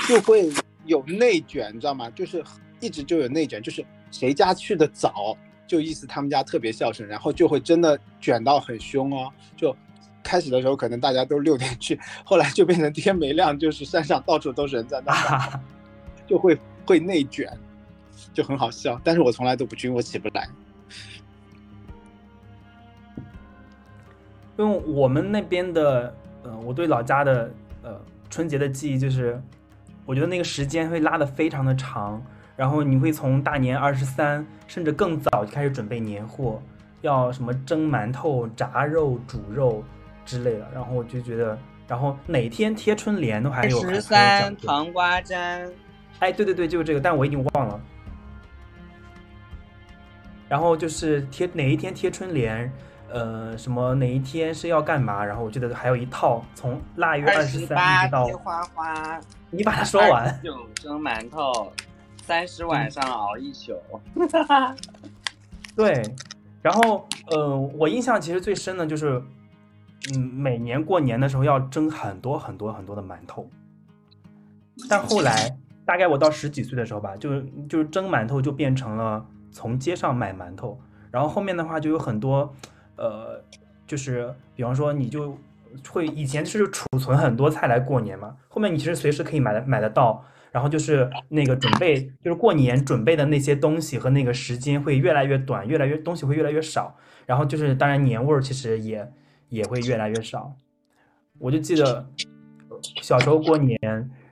[0.07, 0.49] 就会
[0.85, 2.09] 有内卷，你知道吗？
[2.11, 2.43] 就是
[2.79, 5.37] 一直就有内卷，就是谁家去的早。
[5.71, 9.31] 就意思他们家特别孝顺，然后就会真的卷到很凶哦。
[9.55, 9.73] 就
[10.21, 15.61] 开始的时候可能大家都六点去， 后来就变成天没亮，就是山上到处都是人在那儿，
[16.27, 17.49] 就会会内卷，
[18.33, 18.99] 就很好笑。
[19.01, 20.45] 但是我从来都不去，我起不来。
[24.57, 27.49] 因为我们那边的，呃，我对老家的
[27.81, 27.97] 呃
[28.29, 29.41] 春节的记忆就是，
[30.05, 32.21] 我觉得那个时间会拉得非常的长，
[32.61, 36.61] 然后你会从大年二十三甚至更早就开始准备年货，
[37.01, 39.83] 要什么蒸馒头、炸肉、煮肉
[40.27, 45.71] 之类的，然后我就觉得，然后哪天贴春联都还有十三糖瓜粘，
[46.19, 47.81] 哎，对对对，就是这个，但我已经忘了。
[50.47, 52.71] 然后就是贴哪一天贴春联，
[53.09, 59.19] 呃，什么哪一天是要干嘛，然后我记得还有一套，从腊月二二十三一直到贴花花，
[59.49, 60.39] 你把它说完。
[60.43, 61.73] 九蒸馒头，
[62.31, 63.77] 三十晚上熬一宿。
[65.75, 66.01] 对，
[66.61, 69.21] 然后呃，我印象其实最深的就是，
[70.13, 73.45] 嗯，每年过年的时候要蒸很多很多很多的馒头，
[74.89, 80.79] 但后来大概我到十几岁的时候吧，就是就是蒸馒头就变成了从街上买馒头，
[81.11, 82.55] 然后后面的话就有很多，
[82.95, 83.43] 呃，
[83.85, 85.37] 就是比方说你就
[85.89, 90.23] 会以前是储存很多菜来过年嘛，后面你其实随时可以买的买得到。
[90.51, 96.95] 然后就是那个准备，就是过年准备的那些东西和那个时间会越来越短，越来越东西会越来越少。
[97.25, 99.09] 然后就是当然年味儿其实也
[99.49, 100.53] 也会越来越少。
[101.39, 102.05] 我就记得
[103.01, 103.77] 小时候过年，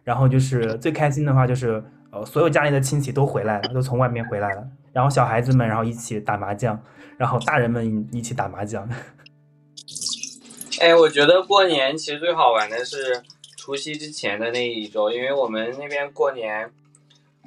[0.04, 6.78] 然后就是最开心的话就是呃所有家里的亲戚都回来了，都从外面回来了，然后小孩子们然后一起打麻将，
[7.18, 8.88] 然后大人们一起打麻将。
[10.82, 13.22] 哎，我觉得过年其实最好玩的是
[13.70, 16.72] 除夕之前的那一周，因为我们那边过年，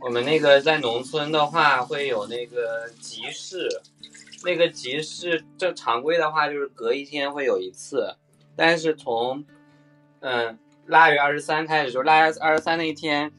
[0.00, 3.68] 我们那个在农村的话会有那个集市，
[4.44, 8.14] 那个集市正常规的话就是隔一天会有一次，
[8.54, 9.44] 但是从
[10.20, 10.56] 嗯
[10.86, 13.32] 腊月二十三开始，就腊月二十三那一天，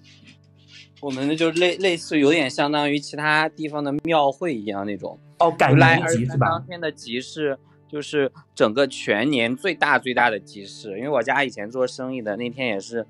[1.00, 5.17] 我们就类类似有点相当于其他地方的庙会一样那种。
[5.39, 6.65] 哦，赶集是二十三当？
[6.67, 7.58] 天的集市
[7.93, 13.06] 就是整个全年最大最大的集市，因为我家以前做生意的，那天也是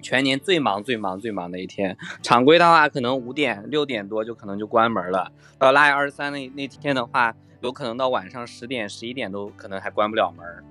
[0.00, 1.96] 全年最忙最忙最忙的一天。
[2.20, 10.64] 常规的话，可能五点六点多就可能就关门了，到腊月二十三那那天的话，有可能到晚上十点十一点都可能还关不了门儿。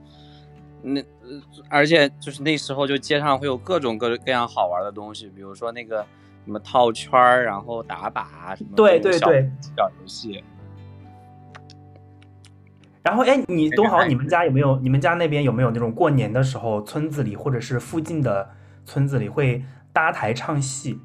[0.82, 6.06] 那呃而且就是那时候就街上会有各种各各样好玩的东西，比如说那个
[6.44, 9.50] 什么套圈儿，然后打靶什么对对对。
[9.78, 10.44] 小游戏。
[13.04, 14.80] 然后，哎，你东豪，你们家有没有？
[14.80, 18.50] 你们家那边有没有那种过年的时候，村子里或者是附近的
[18.86, 21.00] 村子里会搭台唱戏？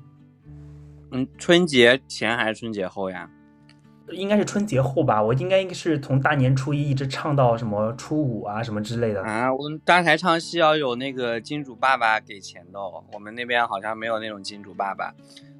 [1.10, 3.30] 嗯，春节前还是春节后呀？
[4.10, 9.22] 应该是春节后吧，我应该是从大年初一一直唱到什么初五啊，什么之类的。
[9.22, 15.12] 啊，我们搭台唱戏要有那个金主爸爸给钱的哦，我们那边好像没有那种金主爸爸，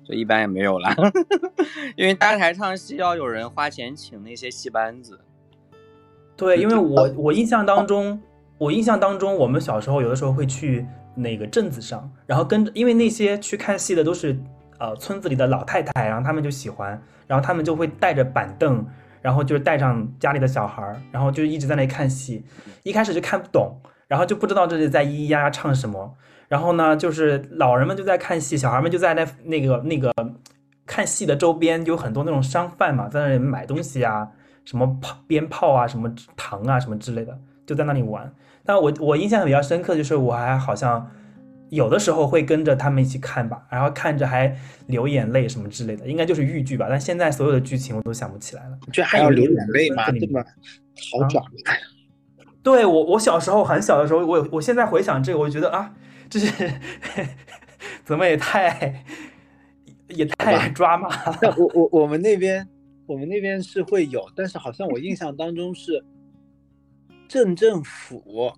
[0.04, 0.94] 所以一般也没有啦。
[1.96, 5.18] 因为搭台唱戏要有人花钱请那些戏班子。
[6.36, 8.20] 对，因为我我印象当中，
[8.58, 14.38] 我印象当中，我们小时候有的时候会去那个镇子上，然后跟着，因为那些去看戏的都是
[14.78, 18.84] 呃村子里的老太太，然后他们就喜欢，然后他们就会带着板凳，
[19.22, 22.44] 然后就是带上家里的小孩儿，然后就一直在那里看戏，
[22.82, 23.74] 一开始就看不懂，
[24.06, 26.14] 然后就不知道这是在咿咿呀呀唱什么，
[26.48, 30.12] 然后呢，就是老人们就在看戏，小孩们就在那那个那个
[30.84, 34.28] 看戏的周边有很多那种商贩嘛，在那里买东西啊。
[34.66, 38.30] 什么炮、鞭炮啊，什么糖啊，什么之类的，就在那里玩。
[38.62, 41.10] 但我我印象比较深刻，就是我还好像
[41.70, 44.54] 有的时候会跟着他们一起看吧，然后看着还
[44.88, 46.86] 流眼泪什么之类的，应该就是豫剧吧。
[46.90, 48.78] 但现在所有的剧情我都想不起来了。
[48.92, 50.04] 就还要流眼泪吗？
[50.06, 50.44] 这里这么
[51.12, 51.44] 好转？
[52.62, 55.94] 对我，我小时候很小的时候，我我现在回想这个，我就觉得啊，
[56.28, 56.72] 这是
[58.04, 59.04] 怎么也太
[60.10, 61.54] 也太抓马了。
[61.56, 62.66] 我我我们那边
[63.06, 66.04] 我们那边是会有，但是好像我印象当中是
[67.28, 68.52] 镇政府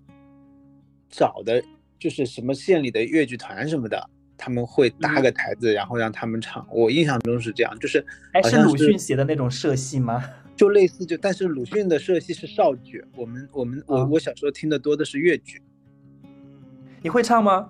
[1.09, 1.63] 找的，
[1.99, 6.67] 就是什么县里的越剧团什么的，他们会搭个台子，然后让他们唱。
[6.71, 10.23] 我印象中是这样，就是哎，是鲁迅写的那种社戏吗？
[10.55, 15.61] 就类似就，但是鲁迅的社戏是少剧，我们我们我啊我小时候听的多的是越剧。
[17.01, 17.69] 你会唱吗？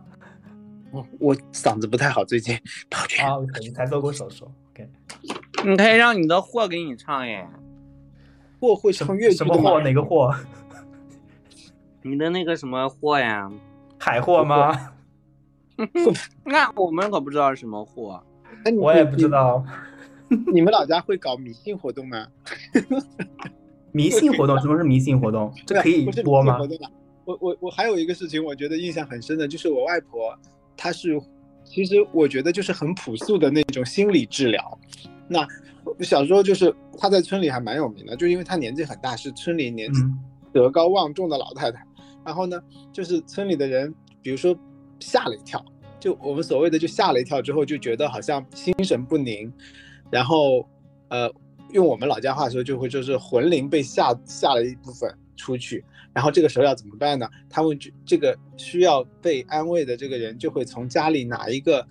[0.91, 2.57] 我我嗓子不太好，最近
[2.89, 3.27] 抱歉。
[3.27, 4.51] 啊，你才做过手术。
[4.71, 4.89] OK，
[5.65, 7.47] 你可以让你的货给你唱耶，
[8.59, 9.81] 货会唱粤剧的什么货？
[9.81, 10.33] 哪个货？
[12.01, 13.51] 你的那个什么货呀？
[13.99, 14.93] 海货吗？
[16.45, 18.21] 那我们可不知道是什么货。
[18.77, 19.63] 我也不知道。
[20.53, 22.27] 你们老家会搞迷信活动吗？
[23.91, 25.53] 迷信活动，什么是迷信活动？
[25.65, 26.59] 这可以播吗
[27.25, 30.37] 我我我还有一个事情，我觉得印象很深的，就是我外婆，
[30.75, 31.19] 她是
[31.63, 34.79] 其实我觉得就是很朴素的那种心理治疗。
[35.29, 35.47] 那
[35.85, 40.19] 我小时候就是她在村里还蛮有名的，就因为她年纪很大，是村里年纪嗯
[40.51, 41.85] 德高望重的老太太。
[42.25, 42.61] 然后呢，
[42.91, 44.55] 就是村里的人，比如说
[44.99, 45.63] 吓了一跳，
[45.99, 49.51] 就我们所谓的就吓了一跳之后，就觉得好像心神不宁，
[50.11, 50.67] 然后
[51.07, 51.31] 呃，
[51.71, 57.27] 用我们老家话说，就会就是魂灵被吓吓了一部分出去，然后这个时候要怎么办呢？
[57.49, 61.87] 他们就这个需要被安慰的这个人就会从家里拿一个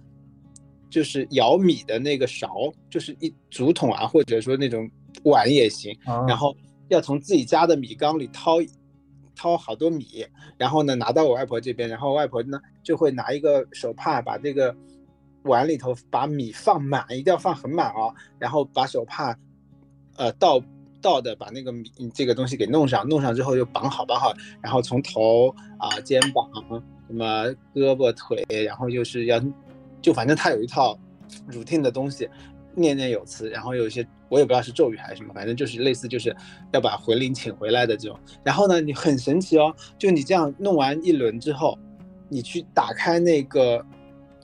[0.90, 4.88] 就是舀米的那个勺，就是一竹筒啊，或者说那种
[5.24, 6.24] 碗也行，啊。
[6.26, 6.56] 然后
[6.88, 8.56] 要从自己家的米缸里掏
[9.34, 10.26] 掏好多米，
[10.56, 14.74] 然后呢拿到我外婆这边，然后外婆呢就会拿一个手帕把这个
[15.42, 19.36] 碗里头把米放满，一定要放很满哦，然后把手帕
[20.16, 20.60] 呃倒
[21.00, 26.50] 倒的把那个米这个东西给弄上，弄上之后就绑好绑好，然后从头啊、肩膀
[27.06, 29.40] 什么胳膊腿，然后就是要
[30.00, 30.98] 就反正他有一套
[31.50, 32.28] routine 的东西，
[32.74, 36.34] 念念有词，然后有一些我也不知道是咒语还是什么，反正就是类似就是
[36.72, 38.18] 要把魂灵请回来的这种。
[38.44, 41.78] 然后呢，你很神奇哦，就你这样弄完一轮之后，
[42.28, 43.84] 你去打开那个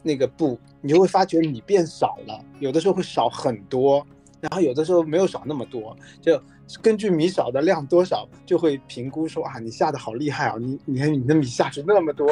[0.02, 4.07] 那个布，你就会发觉你变少了，有的时候会少很多，
[4.40, 6.40] 然后有的时候没有少那么多，就
[6.80, 12.26] 根据米少的量多少，就会评估说啊，你下的好厉害啊，你你看你的米下出那么多，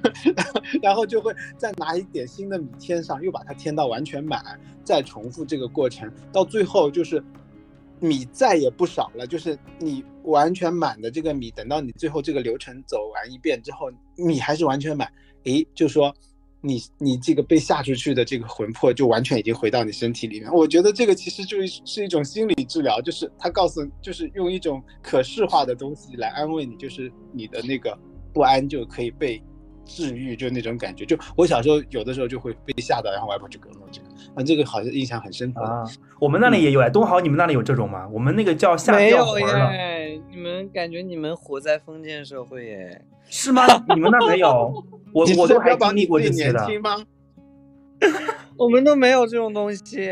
[0.82, 4.42] 然后就会再拿一点新的米添上，又把它添到完全满，
[4.82, 7.22] 再重复这个过程，到最后就是
[8.00, 15.12] 米再也不少了，就是你完全满的这个米，等到你最后这个流程走完一遍之后，米还是完全满，
[15.44, 16.14] 诶，就说
[16.66, 20.52] 你你这个被吓出去的这个魂魄就完全已经回到你身体里面。
[20.52, 27.96] 我觉得这个其实就是是一种心理治疗，就是他告诉，就是用一种可视化的东西来安慰你，就是你的那个
[28.32, 29.40] 不安就可以被
[29.84, 31.06] 治愈，就那种感觉。
[31.06, 34.04] 就我小时候有的时候就会被吓到，然后外婆就给我讲，
[34.36, 35.62] 啊，这个好像印象很深刻。
[35.62, 35.82] 啊，
[36.20, 38.06] 我们那里也有哎，东豪，你们那里有这种吗？
[38.12, 43.02] 我们那个叫吓没有掉魂了，耶，你们感觉你们活在封建社会耶？
[43.28, 43.62] 是吗？
[43.94, 44.84] 你们那没有？
[45.12, 46.60] 我我都还经历过这些的。
[46.60, 47.02] 年轻吗？
[48.58, 50.10] 我们都没有这种东西。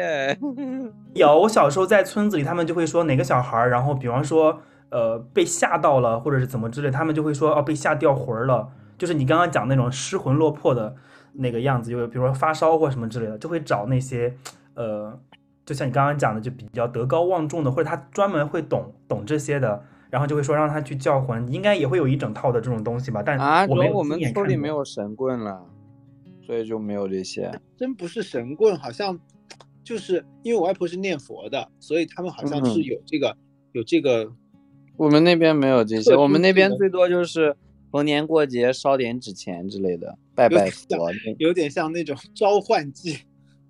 [1.15, 4.61] 有，我小时候在村子里，他们就会说哪个小孩儿，然后比方说
[4.91, 10.95] 呃被吓到了，或者是怎么之类，他们就会说哦被吓掉魂儿了，就是你刚刚讲那种失魂落魄的
[11.35, 14.35] 那个样子，就比如说发烧或什么之类的，就会找那些
[14.75, 15.19] 呃，
[15.65, 23.23] 就像你刚刚讲的，就比较德高望重的，或者他专门会懂懂这些的，然后就会说让他去叫魂，应该也会有一整套的这种东西吧？
[23.23, 25.67] 但啊，我们村里没有神棍了，
[26.47, 27.51] 所以就没有这些。
[27.77, 29.19] 真不是神棍，好像
[29.83, 33.37] 就是因为我外婆是念佛的，所以他们好像是嗯有这个、
[33.73, 34.31] 有这个
[34.97, 37.57] 我们那边没有这些，我们那边最多就是
[37.95, 41.13] 逢年过节烧点纸钱之类的，拜拜有点像佛。
[41.39, 43.21] 有点像那种 召唤剂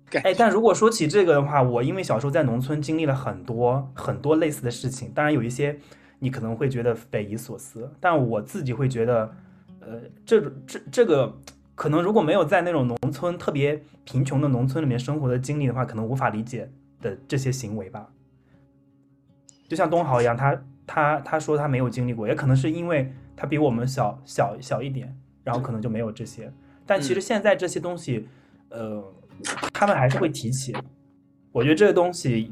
[0.09, 0.29] 感觉。
[0.29, 5.77] 哎，但如果说起这个的话，我因为小时候在农村经历了很多很多类似的事情，当然有一些
[6.17, 9.31] 你可能会觉得匪夷所思，但我自己会觉得，
[9.79, 11.37] 呃，这种这这个
[11.75, 16.67] 可能如果没有在那种农村特别贫穷的农村里面生活的经历的话，可能无法理解
[16.99, 18.09] 的这些行为吧。
[19.67, 26.51] 就像东豪一样，他他他说他没有经历过，也可能是因为他比我们小小小一点，然后可能就没有这些。
[26.85, 28.27] 但其实现在这些东西，
[28.69, 29.03] 呃，
[29.73, 30.75] 他们还是会提起。
[31.51, 32.51] 我觉得这个东西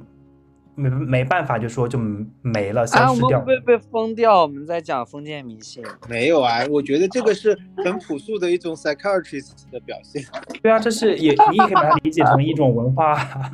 [0.75, 1.99] 没没办法，就说就
[2.41, 3.59] 没了，啊，消失掉我们会。
[3.59, 4.41] 不会被封掉？
[4.41, 5.83] 我们在讲封建迷信。
[6.09, 10.23] 没有啊，我觉得这个是很朴素的一种 psychiatrist 的表现。
[10.63, 13.51] 对啊，这是也你也可以把它理解成一种文化。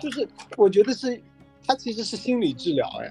[0.00, 1.22] 就是我觉得是，
[1.64, 3.10] 它其实是心理治疗，哎，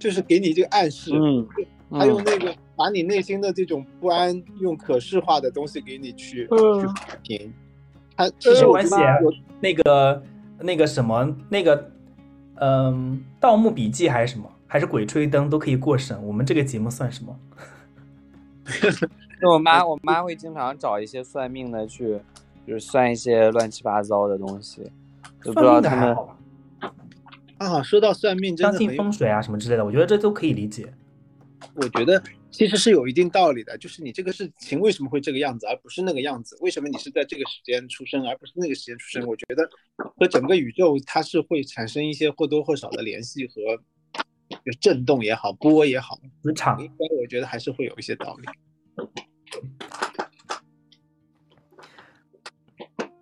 [0.00, 1.46] 就是给你这个暗示，嗯，
[1.90, 7.54] 他用那个把你内心的这种不安，用可视化的东西给你去、嗯去抚平。
[8.16, 10.22] 他其实我没关系觉得有那个
[10.58, 11.90] 那个什么那个，
[12.56, 16.20] 嗯，《盗墓笔记》还是什么，还是《鬼吹灯》都可以过审。
[16.26, 17.38] 我们这个节目算什么？
[19.40, 22.18] 就我妈，我妈会经常找一些算命的去，
[22.66, 24.82] 就是算一些乱七八糟的东西，
[25.42, 26.16] 就不知算道他们
[27.60, 30.90] 啊，说到算命，真相信风水啊什么之类的，我觉得这都可以理解。
[31.74, 36.56] 我觉得其实是有一定道理的，就是你这个事情为什么会这个样子，而不是那个样子？
[36.62, 39.26] 为什么你是在这个时间出生，而不是那个时间出生？
[39.26, 39.68] 我觉得
[40.16, 43.54] 和整个宇宙它是会产生一些或多或少的联系和
[44.64, 48.48] 就震动也好，波也好，磁场应该我觉得还是会有一些道理。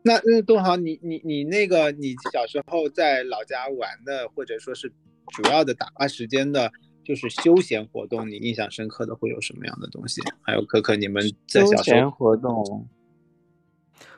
[0.03, 4.93] 那那东豪，你你你那个你小时候在老家玩的，或者说是
[5.33, 6.71] 主要的打发时间的，
[7.05, 10.21] 就是休闲活动，你印象深刻的会有什么样的东西？
[10.43, 12.87] 还有可可，你们在小时候闲活动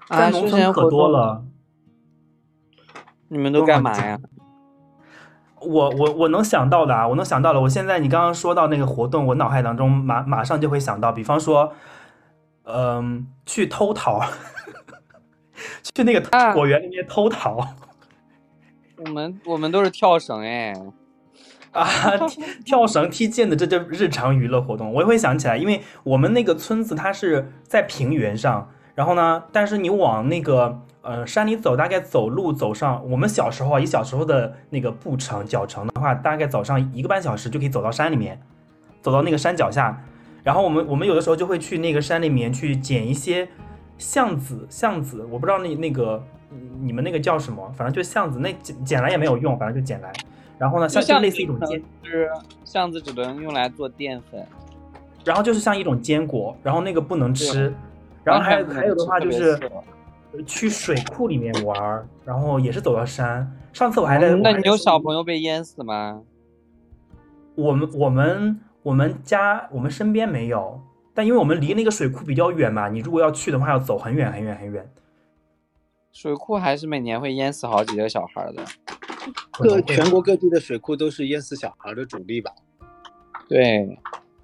[0.08, 1.44] 啊，农村可休闲可，多了。
[3.28, 4.20] 你们都干嘛呀？
[5.60, 7.60] 我我我能想到的啊，我能想到的。
[7.60, 11.72] 我现在你刚刚说到那个活动，我脑海当中马马上就会想到，比方说，
[12.64, 14.20] 嗯、去偷桃，
[15.94, 17.74] 去那个啊果园里面偷桃
[19.04, 20.74] 我们我们都是跳绳哎，
[21.72, 21.86] 啊，
[22.64, 38.40] 跳绳、踢毽子，这就日常娱乐活动，我也会想起来，因为我们那个村子它是在平原上，然后呢，但是你往那个呃山里走，大概走路走上，我们小时候啊，以小时候的那个步程脚程的话，大概走上一个半小时就可以走到山里面，
[39.00, 40.04] 走到那个山脚下。
[40.42, 43.48] 然后我们我们有的时候就会去那个山里面去捡一些
[44.00, 46.20] 橡子，橡子，我不知道那那个
[46.50, 50.10] 嗯你们那个叫什么，反正就橡子，那捡捡来也没有用，反正就捡来。
[50.58, 52.28] 然后呢，像类似一种坚，是
[52.64, 54.44] 橡子只能用来做淀粉，
[55.24, 57.72] 然后就是像一种坚果，然后那个不能吃。
[58.24, 59.58] 然后还有还有的话就是
[60.44, 63.50] 去水库里面玩，然后也是走到山。
[63.72, 64.98] 上次我还在，嗯那你有小？
[64.98, 66.20] 朋友被淹死吗？
[67.54, 70.80] 我们我们我们家我们身边没有，
[71.20, 74.90] 但因为我们离那个水库比较远嘛，你如果要去的话，要走很远很远很远。
[76.12, 78.64] 水库还是每年会淹死好几个小孩的。
[79.52, 82.50] 各全国各地的水库都是淹死小孩的主力吧？
[83.50, 83.98] 对，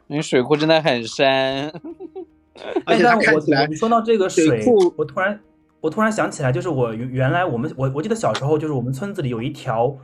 [0.09, 1.73] 因为水库真的很深。
[2.85, 5.41] 而且我看起来我你说到这个水水库，我突然
[5.81, 9.97] 我突然想起来，就是我原原来我们我我记得小时候就是我们村子里有一条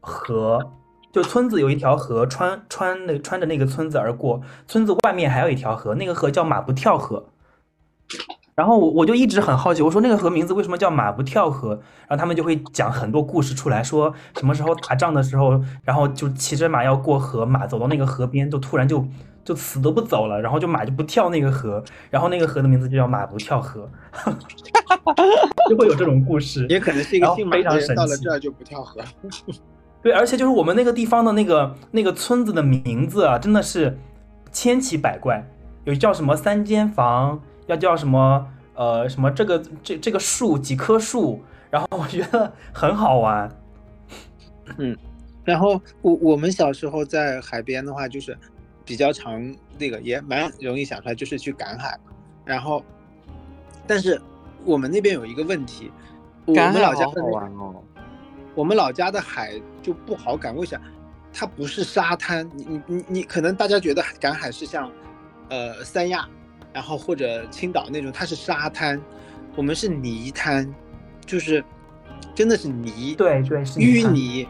[0.00, 0.72] 河，
[1.18, 7.26] 就村子有一条河穿穿那穿着那个村子而过，村子外面还有一条河，那个河叫马不跳河。
[8.54, 11.70] 然后我我就一直很好奇，我说那个河名字为什么叫马不跳河？
[12.06, 19.04] 然后他们就会讲很多故事出来，说什么时候打仗的时候，然后就骑着马要过河，马走到那个河边，就突然就
[19.44, 23.90] 就死都不走了，然后就马就不跳那个河，然后那个河的名字就叫马不跳河，
[25.68, 26.64] 就会有这种故事。
[26.68, 29.00] 也可能是一个姓马非常神的人到了奇这儿就不跳河。
[30.08, 33.98] 对，而且就是我们那个地方的那个那个村子的名字啊，真的是
[34.50, 35.46] 千奇百怪，
[35.84, 43.54] 有叫什么三间房，要叫什么呃什么这个这这个树几棵树，然后我觉得很好玩。
[44.78, 44.96] 嗯
[45.44, 48.34] 然后我我们小时候在海边的话，就是
[48.86, 52.12] 比较常那个也蛮容易想出来，就是去赶海嘛。
[52.46, 52.82] 然后，
[53.86, 54.18] 但是
[54.64, 55.92] 我们那边有一个问题，
[56.46, 57.82] 我赶们海好好玩哦。
[58.58, 60.82] 我们老家的海就不好赶，为啥？
[61.32, 64.90] 它不是沙滩，你你你你可能大家觉得赶海是像，
[65.48, 66.28] 呃三亚，
[66.72, 69.00] 然后或者青岛那种，它是沙滩，
[69.54, 70.74] 我们是泥滩，
[71.24, 71.64] 就是
[72.34, 74.48] 真的是泥，对对，淤泥，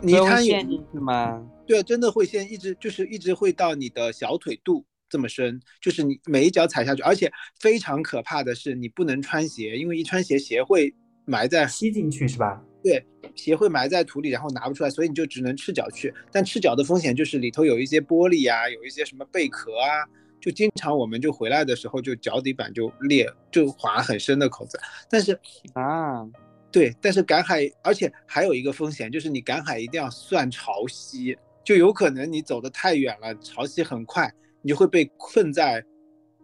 [0.00, 1.44] 泥滩有陷进去吗？
[1.66, 12.62] 对，真的会先一直就是一直会到你的小腿肚这么深，就是你每一脚踩下去，而且非常可怕的是你不能穿鞋，因为一穿鞋鞋会埋在吸进去是吧？
[12.84, 13.02] 对
[13.34, 16.12] 鞋会埋在土里，然后拿不出来，所以你就只能赤脚去。
[16.30, 20.04] 但赤脚的风险就是里头有一些玻璃啊，有一些什么贝壳啊，
[20.38, 24.78] 就经常我们就回来的时候就脚底板就裂，就划很深的口子。
[25.08, 25.32] 但是
[25.72, 26.28] 啊，
[26.70, 34.30] 对，但是赶海，而且还有一个风险，就是你赶海一定要算潮汐，就有可能你走得太远了，潮汐很快，
[34.60, 35.82] 你就会被困在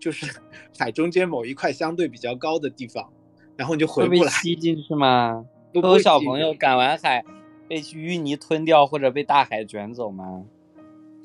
[0.00, 0.26] 就是
[0.78, 3.12] 海中间某一块相对比较高的地方，
[3.58, 4.30] 然后你就回不来。
[4.30, 5.44] 吸进去吗？
[5.72, 7.24] 不会有小朋友赶完海
[7.68, 10.44] 被淤泥吞掉，或者被大海卷走吗？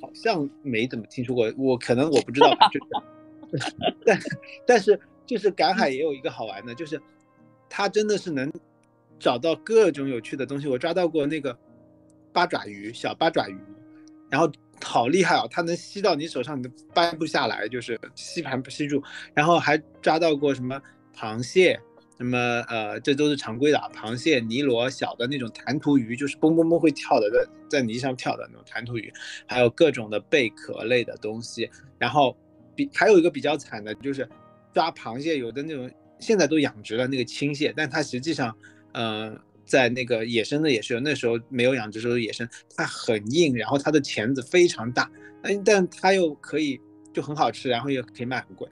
[0.01, 2.55] 好像没怎么听说过，我可能我不知道
[4.05, 4.19] 但
[4.67, 7.01] 但是就是赶海也有一个好玩的，就是
[7.69, 8.51] 它真的是能
[9.17, 10.67] 找到各种有趣的东西。
[10.67, 11.57] 我抓到过那个
[12.31, 13.57] 八爪鱼，小八爪鱼，
[14.29, 14.51] 然后
[14.83, 19.01] 好厉害哦，它能吸到你手上，你都掰不下来，就是吸盘不吸住。
[19.33, 20.79] 然后还抓到过什么
[21.15, 21.79] 螃蟹。
[22.17, 22.37] 什么
[22.69, 29.11] 呃，这都是常规的啊，螃蟹、尼罗、小的那种弹涂鱼，就是嘣嘣嘣会跳的，在在泥上跳的那种弹涂鱼，
[29.45, 31.69] 还有各种的贝壳类的东西。
[31.97, 32.35] 然后
[32.75, 34.27] 比还有一个比较惨的就是
[34.73, 38.55] 抓螃蟹，有的那种现在都养殖了那个青蟹，但它实际上
[38.93, 42.47] 呃在那个野生的也是有，那时候没有养殖时候野生，
[42.77, 45.11] 它很硬，然后它的钳子非常大，
[45.41, 46.79] 但，但它又可以
[47.11, 48.65] 就很好吃，然后又可以卖很贵。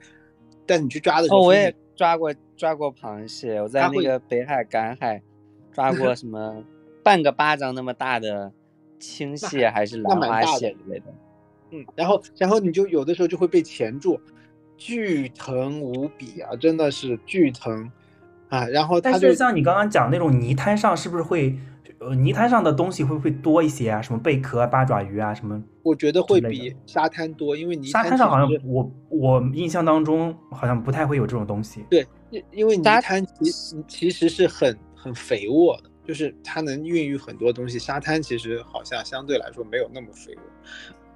[0.66, 5.22] 但你去抓的时候，哦，我也抓过抓过螃蟹，我在那个北海赶海
[5.72, 6.64] 抓过什么
[7.02, 8.52] 半个巴掌那么大的
[8.98, 11.06] 青蟹还是那兰花蟹之类的。
[11.70, 14.20] 嗯，然后然后你就有的时候就会被钳住，
[14.76, 17.90] 巨疼无比啊，真的是巨疼
[18.48, 21.58] 啊，然后但它就是像你刚刚讲那种泥滩上，是不是会
[22.04, 24.02] 呃泥滩上的东西会不会多一些啊？
[24.02, 25.62] 什么贝壳啊、八爪鱼啊什么？
[25.82, 31.84] 我觉得会比沙滩多，因为泥沙滩滩上好像我我印象当中好像不太会有这种东西。
[31.90, 37.78] 对，因因为泥滩其实其实是很很肥沃的，就是它能孕育很多东西。
[37.78, 40.42] 沙滩其实好像相对来说没有那么肥沃。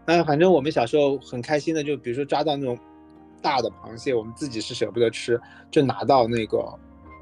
[0.07, 2.79] 那反正我们小时候很开心的，就比如说抓到那种
[3.43, 5.39] 大的螃蟹，我们自己是舍不得吃，
[5.71, 6.65] 就拿到那个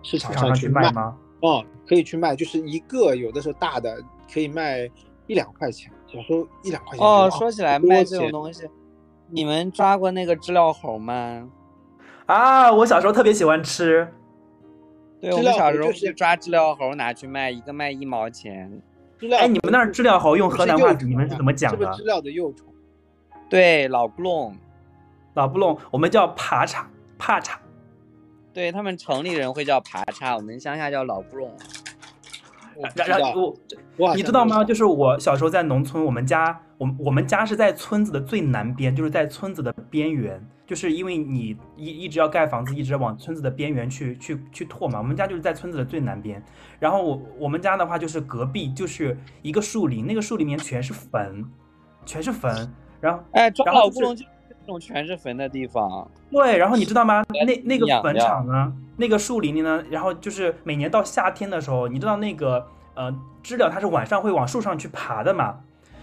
[0.03, 0.93] 市场上去上去卖卖。
[0.93, 1.17] 吗？
[1.47, 3.97] 哦，可以去卖，就是一个有的时候大的
[4.33, 4.91] 可以卖
[5.27, 8.69] 一两块钱，小时候一两块钱哦，说起来卖这种东西，
[9.31, 11.49] 你们抓过那个知了猴吗？
[12.27, 14.09] 啊，我小时候特别喜欢吃。
[15.21, 18.83] 对，知我们小时候是会抓知了猴拿去卖，一个卖一毛钱。
[19.19, 22.03] 知了哎，你们那儿知了猴用河南话你们是啊怎么讲的知？
[22.05, 22.67] 了的幼虫？
[23.49, 24.55] 对，老布隆，
[25.35, 27.59] 老布隆，我们叫爬叉，帕叉。
[28.57, 31.55] 对他们城里人会叫爬叉，我们乡下叫老布隆。
[32.75, 33.35] 然知道然
[33.99, 34.65] 我你知道吗？
[34.65, 40.43] 就是我小时候在农村，我们家我们我们家是在村子的最南边，就是在村子的边缘。
[40.67, 44.99] 就是因为你一一直要盖房子，一直往村子的边缘去去去拓嘛。
[45.01, 46.43] 我们家就是在村子的最南边。
[46.79, 51.45] 然后我我们家的话就是隔壁就是一个树林，那个树里面全是坟，
[52.07, 52.73] 全是坟。
[53.03, 54.25] 然后哎，抓然后就是老布隆就
[54.67, 56.11] 种全是坟的地方。
[56.31, 57.25] 对，然后你知道吗？
[57.47, 65.61] 那那个坟场呢，那个树林里呢，然后就是每年到夏天的时候，你知道那个呃知了它是晚上会往树上去爬的嘛，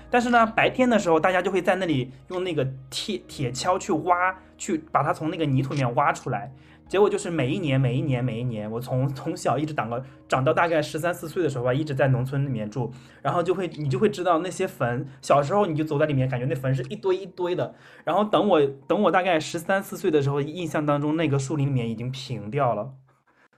[0.09, 6.51] 但是呢白天的时候，大家就会在那里用那个铁铁锹去挖，去把它从那个泥土里面挖出来。
[6.87, 17.73] 结果就是每一年每一年每一年，我从 从小一直长到长到大概十三四岁的时候吧，一直在农村里面住，然后就会你就会知道那些坟，小时候你就走在里面，感觉那坟是一堆一堆的，
[18.03, 22.93] 然后等我等我大概十三四岁的时候，印象当中那个树林里面已经平掉了，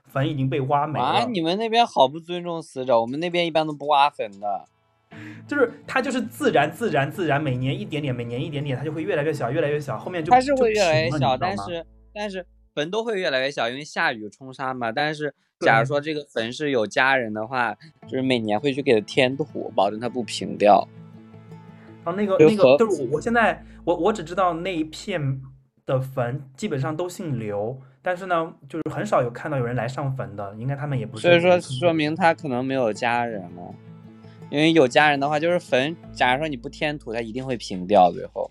[0.06, 1.26] 坟已经被挖没啊，了。
[1.26, 4.64] 你们那边好不尊重死者，我们那边一般都不挖坟的。
[5.46, 12.44] 就是它就是自然自然自然，每年一点点，每年一点点，它就会越来越小，越来越小，后面就它是会越来越小，但是但是
[12.76, 14.92] 坟都会越来越小，因为下雨冲沙嘛。
[14.92, 17.74] 但是假如说这个坟是有家人的话，
[18.06, 20.86] 就是每年会去给它添土，保证它不平掉。
[22.04, 25.40] 然后那个那个就是我我现在我我只知道那一片
[25.86, 33.74] 的坟基本上都姓刘，但是呢，就是很少有看到有人来上坟的，应该他们也不是所以说说明他可能没有家人了，
[34.50, 38.48] 因为有家人的话，就是坟，假如说你不添土，它一定会平掉，最后。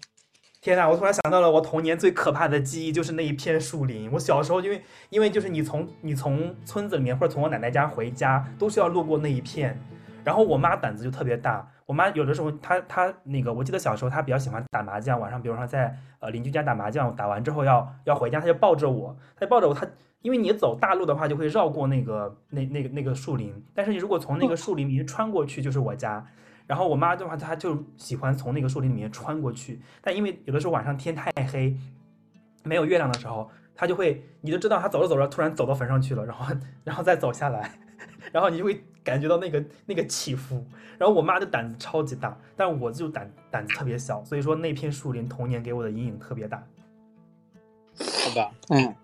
[0.65, 4.11] 天呐，我突然想到了我童年最可怕的记忆，就是那一片树林。
[4.11, 9.79] 我小时候因为因为就是你从你从村子里面或者从我奶奶家回家，都是要路过那一片。
[10.23, 19.85] 然后我妈胆子就特别大，我妈有的时候她她那个，我记得小时候她比较喜欢打麻将，晚上比如说在呃邻居家打麻将，打完之后要要回家，她就抱着我，她就抱着我，她
[20.23, 26.25] 因为你走大路的话就会绕过那个那那个那个树林，但是你如果从那个树林里面穿过去就是我家。
[26.67, 31.75] 然后我妈的话，她就喜欢从那个树林里面穿过去，但因为有的时候晚上天太黑，
[32.63, 37.71] 没有月亮的时候，她就会，你就知道她走着走着突然走到坟上去了，然后然后再走下来，
[38.31, 40.65] 然后你就会感觉到那个那个起伏。
[40.97, 46.65] 然后我妈的胆子超级大，但我就胆胆子特别小，所以说那片树林童年给我的阴影特别大。
[47.97, 48.95] 好吧，嗯，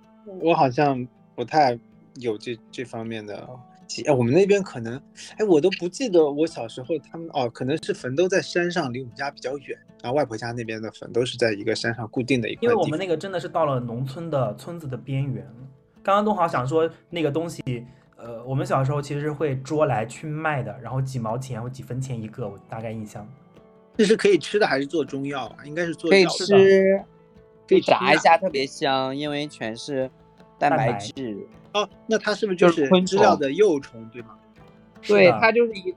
[0.41, 1.05] 我好像
[1.35, 1.77] 不太
[2.15, 3.47] 有这这方面的
[3.93, 4.03] 记。
[4.03, 4.95] 哎，我们那边可能，
[5.37, 9.77] 哎，我都不记得我小时候他们哦，可能是坟都在山上，离我们家比较远。
[10.01, 12.63] 然后外婆家那边的坟都是在一个山上固定的一块。
[12.63, 15.47] 因为我们那个真的是到了农村的村子的边缘。
[16.01, 17.85] 刚刚东豪想说那个东西，
[18.17, 23.27] 呃，我们小时候其实会捉来去卖的，然后几毛钱或几分钱一个，我大概印象。
[23.97, 25.57] 这是可以吃的还是做中药啊？
[25.65, 27.03] 应该是做可以吃，
[27.67, 30.09] 可以炸一下特别香，因为全是
[30.57, 31.45] 蛋蛋白白质。
[31.73, 31.87] 哦。
[32.07, 34.37] 那它是不是就就是是昆虫知了的幼虫，对吗？
[35.07, 35.93] 对，它就是一，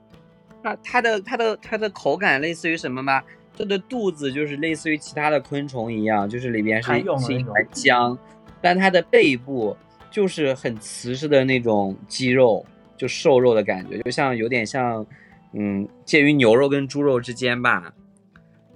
[0.63, 3.25] 它它的它的它的口感类似于什么吧？
[3.57, 6.99] 它的肚子就是类似于其他的昆虫一样，就是里边是是
[7.35, 8.19] 一团浆，
[8.61, 9.77] 但它的背部
[10.11, 12.65] 就是很瓷实的那种肌肉，
[12.97, 15.07] 就瘦肉的感觉，就像有点像，
[15.53, 17.93] 嗯，介于牛肉跟猪肉之间吧，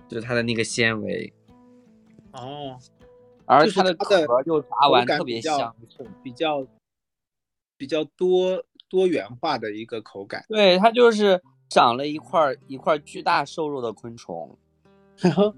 [0.09, 1.33] 就是它的那个纤维，
[2.33, 2.79] 哦，
[3.47, 5.75] 而就是它的壳就炸完特别香。
[6.23, 6.65] 比较
[7.79, 10.45] 比较多多元化的一个口感。
[10.49, 14.59] 对，它就是长了一块儿一块儿巨大瘦肉的昆虫。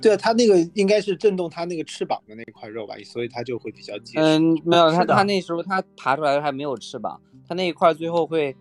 [0.00, 4.20] 对啊，它那个应该是震动它那个翅膀的那块肉吧，所以它就会比较结实。
[4.20, 8.56] 嗯，没有，它它那时候它爬出来的还没有翅膀，它那一块儿最后会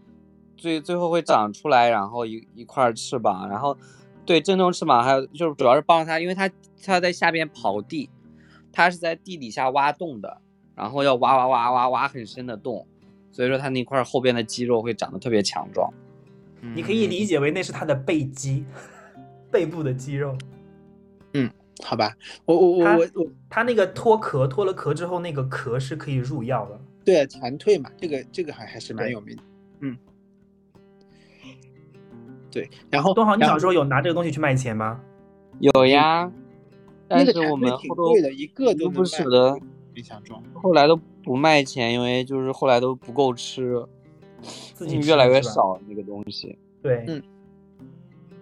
[0.58, 3.78] 最最后会长出来，然后一一块儿翅膀，然后
[4.26, 6.52] 对震动翅膀，还有就是主要是帮它，因为它
[6.84, 8.10] 它在下边刨地，
[8.74, 10.42] 它是在地底下挖洞的，
[10.80, 12.88] 然后要挖挖挖挖挖很深的洞，
[13.32, 15.92] 所以说它那块后边的肌肉会长得特别强壮。
[16.74, 18.64] 你可以理解为那是它的背肌，
[19.52, 20.38] 背部的肌肉。
[21.34, 21.52] 嗯
[21.84, 22.14] 好吧，
[22.46, 26.80] 我我我我我，他那个脱壳，脱了壳之后，那个壳是可以入药的。
[27.06, 29.44] 对蝉蜕嘛，这个这个还还是蛮有名的，
[29.80, 29.98] 嗯，
[32.52, 35.00] 对，然后东豪，你小时候有拿这个东西去卖钱吗？
[35.60, 36.32] 有呀，
[37.08, 39.58] 但那个蝉是我们挺后头贵的，一个都都不舍得，
[39.96, 43.86] 印象中，后来都不卖钱，因为就是后来都不够吃，
[44.74, 45.42] 自己越来越。
[45.42, 46.58] 少那个东西。
[46.82, 47.22] 对，嗯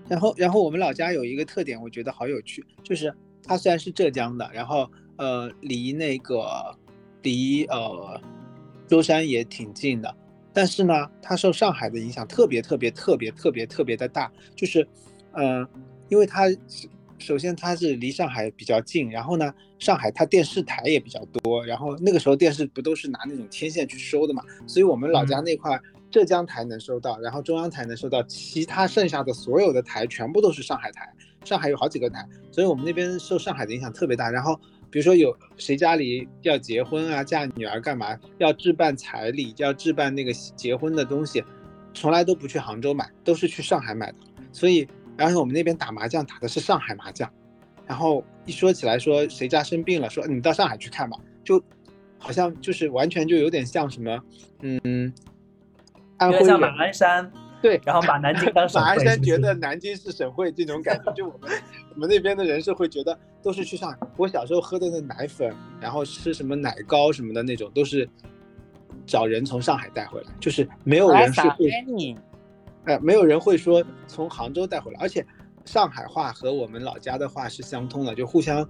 [0.07, 6.73] 然后，然后我们老家有一个特点，我觉得好有趣，就是它虽然是浙江的，然后呃离那个
[7.23, 8.21] 离呃
[8.87, 10.15] 舟山也挺近的，
[10.53, 14.87] 但是呢，它受上海的影响特别特别特别特别特别的大，就是
[15.33, 15.67] 呃，
[16.07, 16.87] 因为它是
[17.19, 31.11] 首先它是离上海比较近，然后呢，上海它电视台也比较多，然后那个时候电视不都是拿那种天线去收的嘛，所以我们老家嗯那块浙江台能收到，然后中央台能收到，其他剩下的所有的台全部都是上海台。
[31.43, 34.29] 上海有好几个台，所以我们那边受上海的影响特别大。
[34.29, 34.59] 然后
[34.89, 41.41] 比如说有谁家里要结婚啊，嫁女儿干嘛，要置办彩礼，要置办那个结婚的东西，
[41.93, 44.17] 从来都不去杭州买，都是去上海买的。
[44.51, 44.85] 所以，
[45.17, 47.29] 然后我们那边打麻将打的是上海麻将，
[47.85, 51.61] 然后一说起来说谁家生病了，说你到上海去看吧，就
[52.17, 54.19] 好像就是完全就有点像什么，
[54.61, 55.13] 嗯，
[56.17, 61.51] 安徽马鞍山，对，然后把南京当 省马鞍山觉得南京是省会这种感觉，就我们
[61.95, 63.97] 我们那边的人是会觉得都是去上海。
[64.17, 68.07] 我小时候喝的那奶粉，然后吃什么奶糕什么的那种，都是
[69.05, 72.17] 找人从上海带回来，就是没有人是会，你
[72.87, 75.25] 呃，没有人会说从杭州带回来，而且
[75.65, 78.67] 上海话和我们老家的话是相通的，就互相。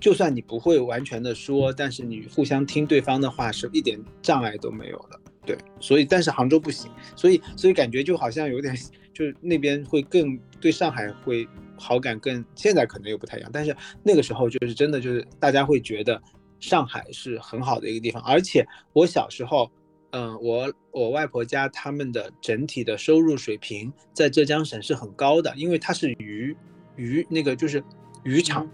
[0.00, 5.20] 就算你不会完全的说，但是你互相听对方的话是一点障碍都没有的。
[5.44, 8.74] 对，所以但是杭州不行，所以所以感觉就好像有点，
[9.12, 11.46] 就是那边会更对上海会
[11.76, 16.18] 好感更，现在可能又不太一样，但是那个时候就是真的就是大家会觉得
[16.60, 19.70] 上海是很好的一个地方，而且我小时候，
[20.12, 26.56] 嗯、我我外婆家他们的整体的收入水平在浙江省是很高的，因为它是渔
[26.96, 27.82] 渔那个就是
[28.24, 28.68] 渔场，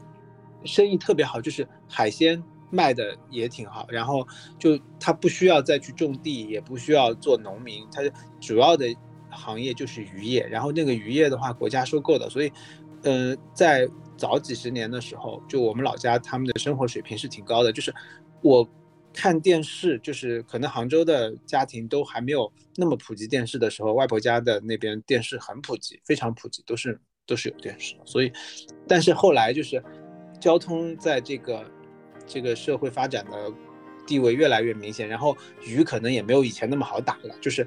[0.65, 4.27] 生意特别好，就是海鲜卖的也挺好，然后
[4.59, 8.03] 就他不需要再去种地，也不需要做农民，他
[8.41, 8.87] 主要的
[9.31, 12.51] 行业就是渔业，然后那个渔业的话国家收购的，所以，
[13.03, 17.95] 呃，在早几十年的时候，就我们老家他们的生活水平是挺高的，就是
[18.43, 18.67] 我
[19.17, 28.31] 看电视，就是可能杭州的家庭都还没有那么普及电视的时候，外婆家的那边电视很普及，非常普及，都是都是有电视的，所以，
[28.87, 29.83] 但是后来就是
[30.39, 31.65] 交通在这个
[32.27, 33.53] 这个社会发展的
[34.07, 37.67] 地位越来越明显，然后鱼可能也没有以前那么好打了，就是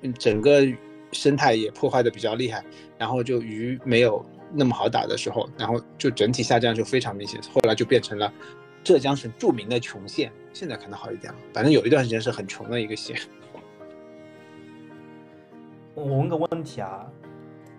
[0.00, 0.66] 嗯整个
[1.12, 2.64] 生态也破坏的比较厉害，
[2.98, 8.32] 然后就鱼没有那么好打的时候，然后就整体下降就非常明显，后来就变成了
[8.82, 13.16] 浙江省著名的穷县，现在可能好一点了，反正有一段时间是很穷的一个县。
[15.94, 17.06] 我问个问题啊，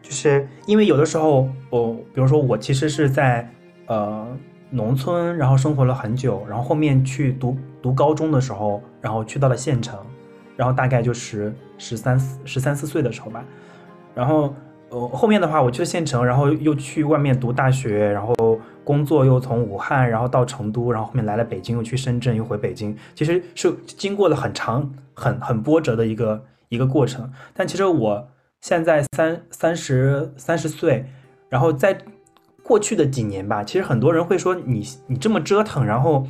[0.01, 3.49] 就是因为有的时候我，比如说我其实是在
[3.88, 4.28] 呃
[4.70, 9.99] 农村，然后生活了很久，然后后面去读读高中的时候，然后去到了县城，
[10.56, 13.43] 然后大概就十十三四十三四岁的时候吧，
[14.14, 14.54] 然后
[14.89, 27.31] 呃后面的话我去了县城，然后又去外面读大学，然后工作又从武汉然后到成都，然后后面来了北京，又去深圳，又回北京，其实是经过了很长很很波折的一个一个过程。
[27.53, 28.27] 但其实我
[28.61, 31.05] 现在三三十三十岁，
[31.49, 31.97] 然后在
[32.61, 36.25] 过去的几年吧，其实很多人会说你你这么折腾，然后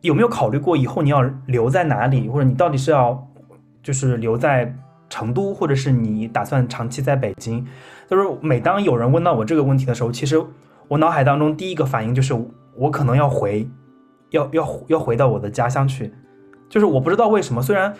[0.00, 3.28] 有没有考虑过以后你要留在哪里，或者你到底是要
[3.82, 4.74] 就是留在
[5.08, 7.66] 成都，或者是你打算长期在北京？
[8.10, 10.42] 就是每当有人问到我这个问题的时候，其实
[10.88, 12.34] 我脑海当中第一个反应就是
[12.74, 13.68] 我可能要回，
[14.30, 16.12] 要要要回到我的家乡去。
[16.68, 17.94] 就是我不知道为什么，虽然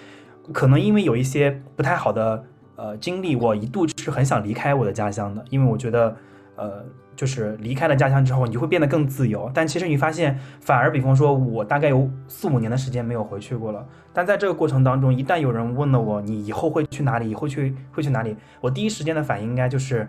[0.52, 2.44] 可能因为有一些不太好的
[2.76, 6.16] 呃经历，我一度是很想离开我的家乡的，因为我觉得
[6.56, 6.84] 呃
[7.16, 9.50] 就是离开了家乡之后，你就会变得更自由。
[9.52, 13.84] 但其实你发现，反而比方说，我大概有四五年的时间没有回去过了。
[14.12, 17.28] 但在这个过程当中，一旦有人问了我，你以后会去哪里？
[17.28, 18.36] 以后去会去哪里？
[18.60, 20.08] 我第一时间的反应应该就是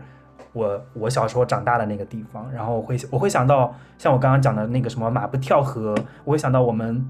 [0.53, 7.05] 我我小时候长大的那个地方，然后我会我会想到像我刚刚讲的那个什么马不跳河，我会想到我们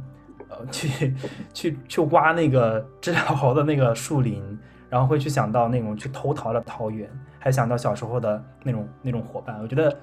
[0.49, 1.13] 呃去
[1.53, 4.43] 去去挖那个知了猴的那个树林，
[4.89, 7.09] 然后会去想到那种去偷桃的桃园，
[7.39, 9.57] 还想到小时候的那种那种伙伴。
[9.61, 9.97] 我觉得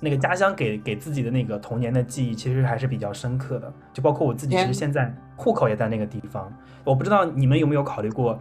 [0.00, 3.72] 那个家乡给给自己的那个童年的记忆，其实还是比较深刻的。
[3.92, 6.52] 就包括我自己，其实现在户口也在那个地方。
[6.84, 8.38] 我不知道你们有没有考虑过，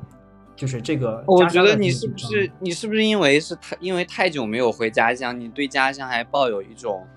[0.58, 1.24] 就是这个。
[1.28, 7.08] 我觉得你是不是你是不是因为是太因为太久没有回家乡，你对家乡还抱有一种，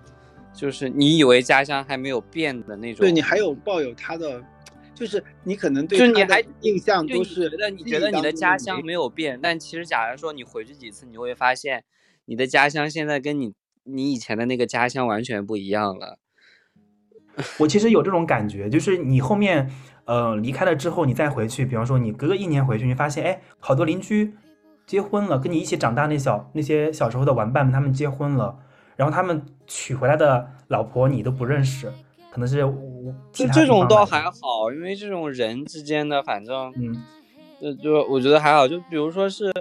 [0.55, 3.01] 就是你以为家乡还没有变的那种。
[3.01, 4.41] 对你还有抱有他的。
[4.93, 11.85] 就是你可能对，就你还印象都是觉得你觉得你的家乡没有变，但其实假如说你回去几次，你会发现
[12.27, 16.19] 你的家乡现在跟你你以前的那个家乡完全不一样了。
[17.57, 19.71] 我其实有这种感觉，就是你后面
[20.11, 24.35] 呃离开了之后，你再回去，比方说你隔个一年回去，你发现哎，好多邻居
[24.85, 28.59] 结婚了，跟你一起长大那小那些小时候的玩伴们，他们结婚了，
[28.97, 31.93] 然后他们娶回来的老婆你都不认识。
[32.33, 32.59] 可能是
[33.33, 37.05] 就这种倒还好，因为这种人之间的，反正嗯，
[37.61, 38.67] 就就我觉得还好。
[38.67, 39.53] 就比如说是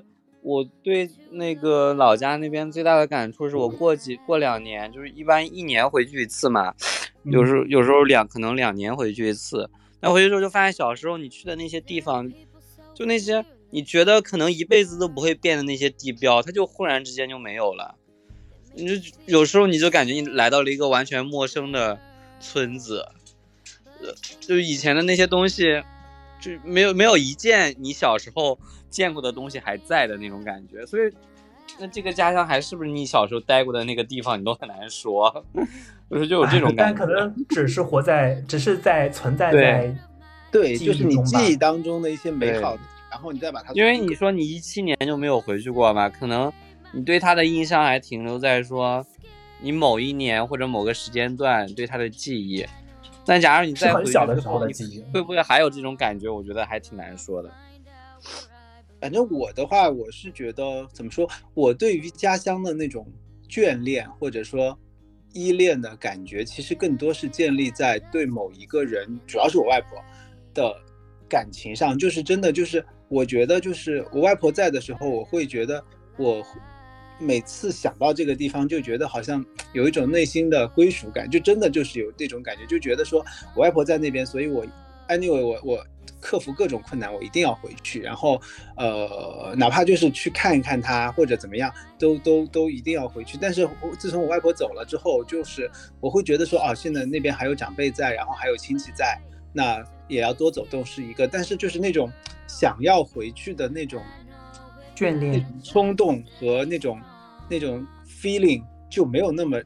[0.41, 6.73] 我对那个老家那边最大的感触，是我过几过两年，就是一般一年回去一次嘛，
[7.23, 9.69] 有时候有时候两可能两年回去一次。
[10.01, 12.31] 那回去之后就发现，小时候你去的那些地方，
[12.93, 17.95] 就那些你觉得可能一辈子都不会变的那些地标，它就忽然之间就没有了。
[18.75, 21.99] 你就有时候你就感觉你来到了一个完全陌生的。
[22.41, 23.05] 村子，
[24.01, 25.83] 呃，就以前的那些东西，
[26.39, 28.57] 就没有没有一件你小时候
[28.89, 31.11] 见过的东西还在的那种感觉，所以，
[31.77, 35.45] 那这个家乡还是不是你小时候待过的那个地方，你都很难说，
[36.09, 36.83] 就是就有这种感觉。
[36.83, 39.95] 但可能只是活在，只是在存在在，
[40.51, 42.77] 对，就是你记忆当中的一些美好，
[43.11, 43.73] 然后你再把它。
[43.73, 46.51] 因为你说你一七年就没有回去过嘛，可能
[46.91, 49.05] 你对他的印象还停留在说。
[49.61, 52.65] 你某一年或者某个时间段对他的记忆，
[53.25, 56.29] 但假如你再回去的时候的记忆，会不会还有这种感觉？
[56.29, 57.51] 我觉得还挺难说的。
[58.99, 63.05] 反正我的话，我是觉得怎么说，我对于家乡的那种
[63.47, 64.77] 眷恋或者说
[65.33, 69.99] 依恋的感觉，其实更多是建立在对某一个人，主要是我外婆
[70.53, 70.75] 的
[71.27, 71.97] 感情上。
[71.97, 75.83] 就是真的，就是我觉得，就是我外婆在的时候，我会觉得
[76.17, 76.45] 我。
[77.21, 83.21] 每次想到这个地方，就觉得好像有一种内心的归属感，就真的就是有那种感觉，就觉得说
[83.53, 84.65] 我外婆在那边，所以我
[85.09, 85.85] ，anyway，我我
[86.19, 88.41] 克服各种困难，我一定要回去，然后
[88.75, 93.37] 呃，哪怕就是去看一看他或者怎么样，都都都一定要回去。
[93.39, 99.19] 但是自从我外婆走了之后，就是我会觉得说，哦，现在那边还有长辈在，然后还有亲戚在，
[99.53, 102.11] 那也要多走动是一个，但是就是那种
[102.47, 104.01] 想要回去的那种。
[104.95, 106.99] 眷恋、冲动和那种
[107.49, 109.57] 那种 feeling 就没有那么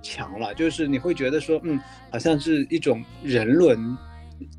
[0.00, 1.76] 强了，就是你会觉得说，嗯，
[2.08, 3.98] 好像是一种人伦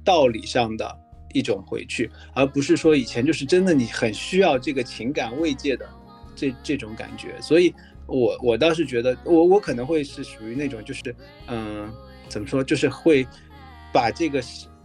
[0.03, 0.99] 道理上的
[1.33, 5.87] 一种回去，而不是说以前就是真的你很需要这个情感慰藉的
[6.35, 7.35] 这这种感觉。
[7.41, 7.73] 所以，
[8.07, 11.15] 我我倒是觉得，我我可能会是属于那种就是，
[11.47, 11.91] 嗯，
[12.29, 13.27] 怎么说，就是会
[13.91, 14.43] 把这个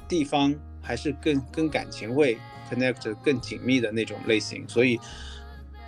[0.08, 2.38] 地方还是更跟感情会。
[2.68, 4.98] connect 更紧密的那种类型，所以，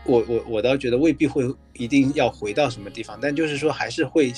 [0.05, 1.43] 我我我倒觉得未必会
[1.73, 4.33] 一定要回到什么地方，但就是说还是会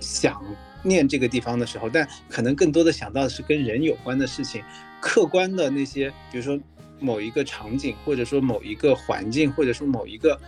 [0.00, 0.42] 想
[0.82, 4.62] 念这个地方的时候，但可能更多的想到的是跟人有关的事情，
[5.04, 6.58] 客观的那些，比如说
[6.98, 10.40] 某一个场景，或者说某一个环境，或者说某一个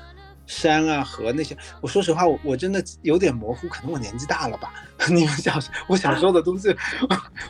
[0.46, 4.72] 山啊河那些，我说实话，我我真的有点模糊，可能我年纪大了吧。
[5.12, 6.74] 你们小我小时候的东西，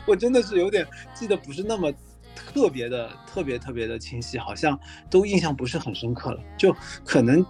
[0.05, 1.89] 我真的是有点记得不是那么。
[2.35, 4.79] 特别的特别特别的清晰，好像
[5.09, 6.39] 都印象不是很深刻了。
[6.55, 7.43] 就可能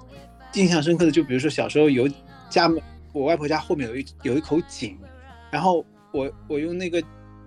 [0.54, 2.08] 印象深刻的，就比如说小时候有
[2.50, 2.72] 家，
[3.12, 4.98] 我外婆家后面有一有一口井，
[5.52, 7.04] 然后我我用那个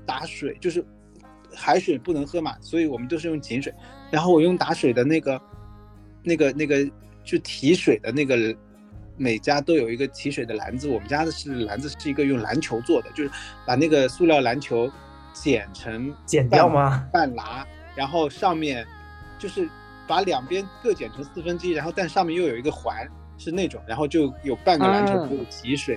[0.06, 0.84] 打水，就是
[1.54, 3.72] 海水不能喝嘛，所以我们都是用井水。
[4.10, 5.40] 然后我用打水的那个
[6.22, 6.88] 那个那个
[7.24, 8.54] 就提水的那个，
[9.16, 10.88] 每家都有一个提水的篮子。
[10.88, 13.30] 我们家的是篮子是一个用篮球做的，就是
[13.66, 14.90] 把那个塑料篮球。
[15.32, 17.06] 剪成剪掉吗？
[17.14, 18.84] 半拉，然后上面
[19.38, 19.66] 就是
[20.08, 25.96] 把两边各剪成四分之一，然后但上面又有一个环，是那种，然后就有半个篮球可以提水，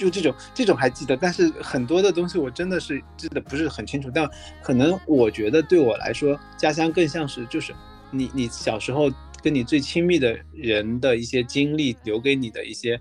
[0.00, 4.28] 就这种这种还记得，但是很多的东西我真的是记得不是很清楚，但
[4.62, 7.74] 可能我觉得对我来说，家乡更像是就是
[8.10, 9.10] 你你小时候
[9.42, 13.00] 跟你最亲密的人的一些经历留给你的一些。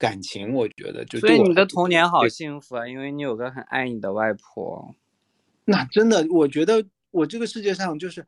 [0.00, 4.94] 感情，我觉得就所以你的童年好幸福啊，因为你有个很爱你的外婆。
[5.64, 8.24] 那真的，我觉得我这个世界上就是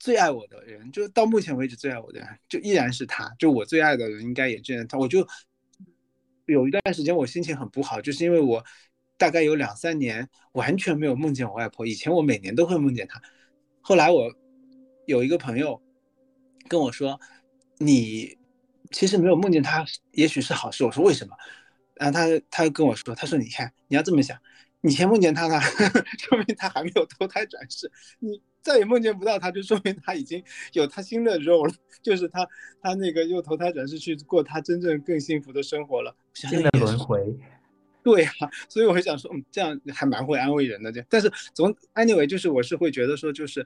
[0.00, 3.32] 最爱我的人，就到目前为止最爱我的人，就依然是他。
[3.38, 4.84] 就我最爱的人，应该也这样。
[4.88, 5.24] 他，我就
[6.46, 8.64] 有一段时间我心情很不好，就是因为我
[9.16, 11.86] 大概有两三年完全没有梦见我外婆。
[11.86, 13.20] 以前我每年都会梦见她，
[13.80, 14.32] 后来我
[15.06, 15.80] 有一个朋友
[16.68, 17.20] 跟我说，
[17.78, 18.38] 你。
[18.92, 20.84] 其实没有梦见他，也许是好事。
[20.84, 21.36] 我说为什么？
[21.94, 24.38] 然后他他跟我说，他说你看你要这么想，
[24.80, 25.60] 你先梦见他了，
[26.22, 27.90] 说明他还没有投胎转世，
[28.20, 30.42] 你再也梦见不到他，就说明他已经
[30.72, 32.44] 有他新的肉了， 就是他
[32.82, 37.22] 他那个又投胎转世去过他真正更幸福的生活了，新的轮回。
[38.02, 38.30] 对呀、
[38.68, 40.90] 所以我会想说，嗯，这样还蛮会安慰人的。
[40.90, 43.64] 这，但是总 anyway 就是我是会觉得说，就是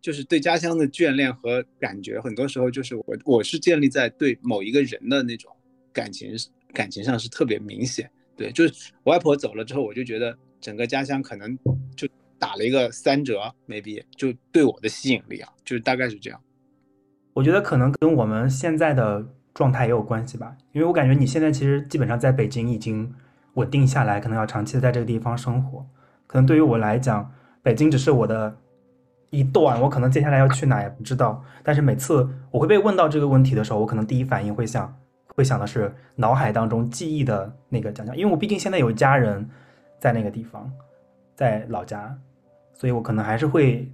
[0.00, 5.50] 就是对家乡的眷恋和感觉，很多时候就是我我是建立在对某一个人的那种
[5.92, 6.32] 感情
[6.72, 8.08] 感情上是特别明显。
[8.36, 11.75] 对，就是我外婆走了之后，我就觉得整个家乡可能就
[12.38, 16.40] 打了一个三折，maybe 就对我的吸引力啊，就是大概是这样。
[17.32, 23.14] 我觉得可能跟我们现在的状态也有关系吧，因为我感觉你现在其实基本上在北京已经
[23.54, 25.86] 稳定下来，可能要长期的在这个地方生活。
[26.26, 27.30] 可能对于我来讲，
[27.62, 28.56] 北京只是我的
[29.30, 31.42] 一段，我可能接下来要去哪也不知道。
[31.62, 34.94] 但是每次我会被问到这个问题的时候，我可能第一反应会想，
[35.28, 39.48] 会想的是脑海当中记忆的那个讲讲，因为我毕竟现在有家人
[39.98, 40.70] 在那个地方，
[41.36, 42.18] 在老家，
[42.74, 43.88] 所以我可能还是会，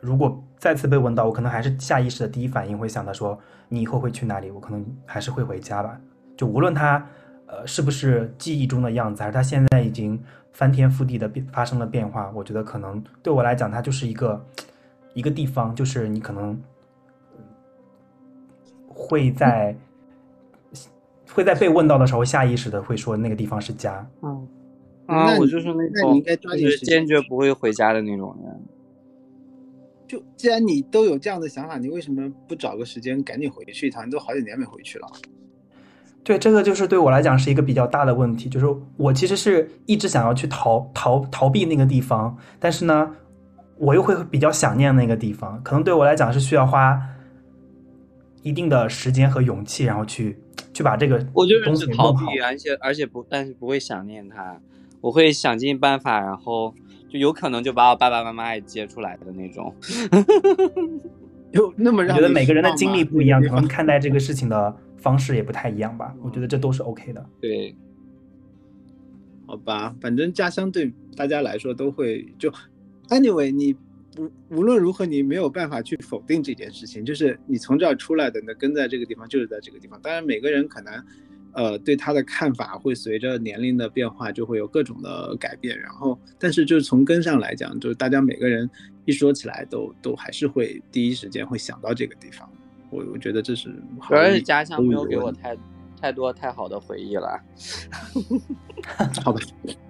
[0.00, 4.50] 如果再次被问到，我可能还是下意识的第一反应会想到说，你以后会去哪里？
[4.50, 6.00] 我可能还是会回家吧。
[6.36, 7.06] 就无论他
[7.46, 10.20] 呃是不是记忆中的样子，还是他现在已经
[10.52, 14.44] 翻天覆地的变发生了变化，我觉得可能对我来讲，它就是一个
[15.14, 16.60] 一个地方，就是你可能
[18.88, 19.76] 会在。
[21.32, 24.04] 会在被问到的时候，下意识的会说那个地方是家。
[25.10, 28.60] 啊，我就是那那你种应该抓就是紧时间坚决不会回家的那种人。
[30.06, 34.06] 就既然你都有这样的想法，你为什么不找个时间赶紧回去一趟？
[34.06, 35.06] 你都好几年没回去了。
[36.22, 43.14] 对，这个就是对我来讲是一个比较大的问题，就是我其实是一直想要去逃逃逃避那个地方，但是呢，
[43.78, 47.00] 我又会比较想念那个地方，可能对我来讲是需要花
[48.42, 50.38] 一定的时间和勇气，然后去
[50.74, 52.26] 去把这个我就是东西弄好。
[52.26, 54.60] 避，而且而且不，但是不会想念他，
[55.00, 56.74] 我会想尽办法，然后
[57.08, 59.74] 就有可能就把我爸爸妈妈也接出来的那种。
[61.52, 66.14] 有那么让你觉得每个人的经历不一样，可能看待这个事情的方式也不太一样吧。
[66.22, 67.26] 我觉得这都是 OK 的。
[67.40, 67.74] 对，
[69.46, 72.52] 好吧，反正家乡对大家来说都会就
[73.08, 73.74] ，anyway，你
[74.16, 80.00] 无无论如何你没有办法去否定这件事情，就是你从这儿出来的，那跟在这个地方就是在这个地方。
[80.00, 80.92] 当然，每个人可能，
[81.52, 85.78] 呃，对他的看法会随着年龄的变化就会有各种的改变。
[85.78, 88.68] 然后，但是就是从根上来讲，就是大家每个人
[89.04, 92.48] 一说起来都都还是会第一时间会想到这个地方。
[92.90, 95.56] 我我觉得这是毫主要是家乡没有给我太
[96.00, 97.40] 太多太好的回忆了。
[99.22, 99.40] 好吧，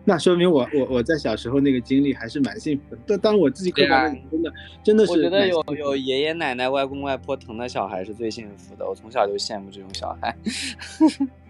[0.05, 3.03] 那说明我我我在小时候那个经历还是蛮幸福的。
[3.07, 4.53] 但当我自己客观的啊真的
[4.83, 10.37] 真的是我觉得有有爷爷奶奶、外公外婆疼的小孩是最幸福的，我从小就羡慕这种小孩。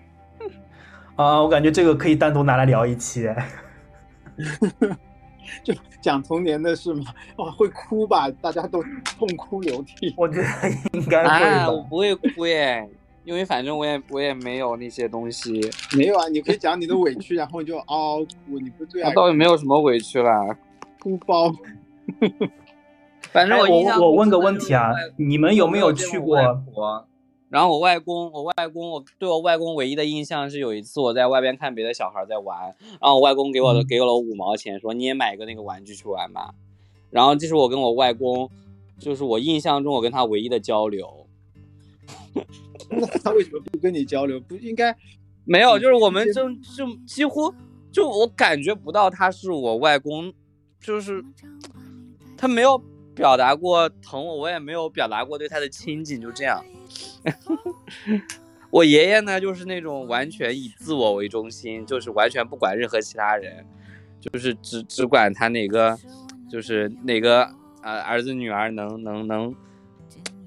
[1.17, 3.29] 啊、我感觉这个可以单独拿来聊一期。
[5.65, 7.05] 就讲童年的事嘛，
[7.37, 8.31] 哇，会哭吧？
[8.41, 10.15] 大家都痛哭流涕。
[10.17, 10.47] 我觉得
[10.93, 12.89] 应该会啊，我不会哭耶，
[13.25, 15.61] 因为反正我也我也没有那些东西，
[15.97, 18.59] 没有啊，你可以讲你的委屈，然后就嗷嗷哭。
[18.61, 20.57] 你不最爱我倒也没有什么委屈啦。
[21.01, 21.53] 哭包？
[23.33, 26.43] 反正我我问个问题啊你们有没有见去我外
[26.73, 27.07] 过？
[27.51, 27.53] 婆？
[27.53, 36.55] 然后我外公，我外公，我对我外公唯一的印象是有一次我在外边看别的小孩在玩，然后我外公给我给了我五毛钱，说你也买个那个玩具去玩吧。
[37.11, 38.49] 然后这是我跟我外公，
[38.99, 41.27] 就是我印象中我跟他唯一的交流。
[42.89, 44.39] 那他为什么不跟你交流？
[44.41, 44.97] 不应该？
[45.45, 47.53] 没有，就是我们这就就几乎
[47.91, 50.33] 就我感觉不到他是我外公，
[50.81, 51.25] 就是
[52.37, 52.81] 他没有
[53.15, 56.65] 表达过疼我，我也没有表达过对他的亲近，就这样。
[58.71, 63.67] 我爷爷呢，就是那种完全以自我为中心，就是完全不管任何其他人，
[64.21, 65.99] 就是只只管他哪个，
[66.49, 67.43] 就是哪个
[67.83, 69.55] 呃儿子女儿能能能，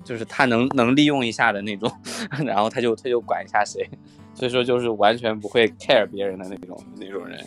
[0.05, 1.91] 就是他能能利用一下的那种，
[2.45, 3.89] 然后他就他就管一下谁，
[4.33, 7.39] 所以说就是完全不会 care 别人的那种那种人。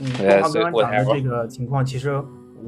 [0.00, 2.22] 嗯，对浩所以我才刚刚讲的这个情况，其实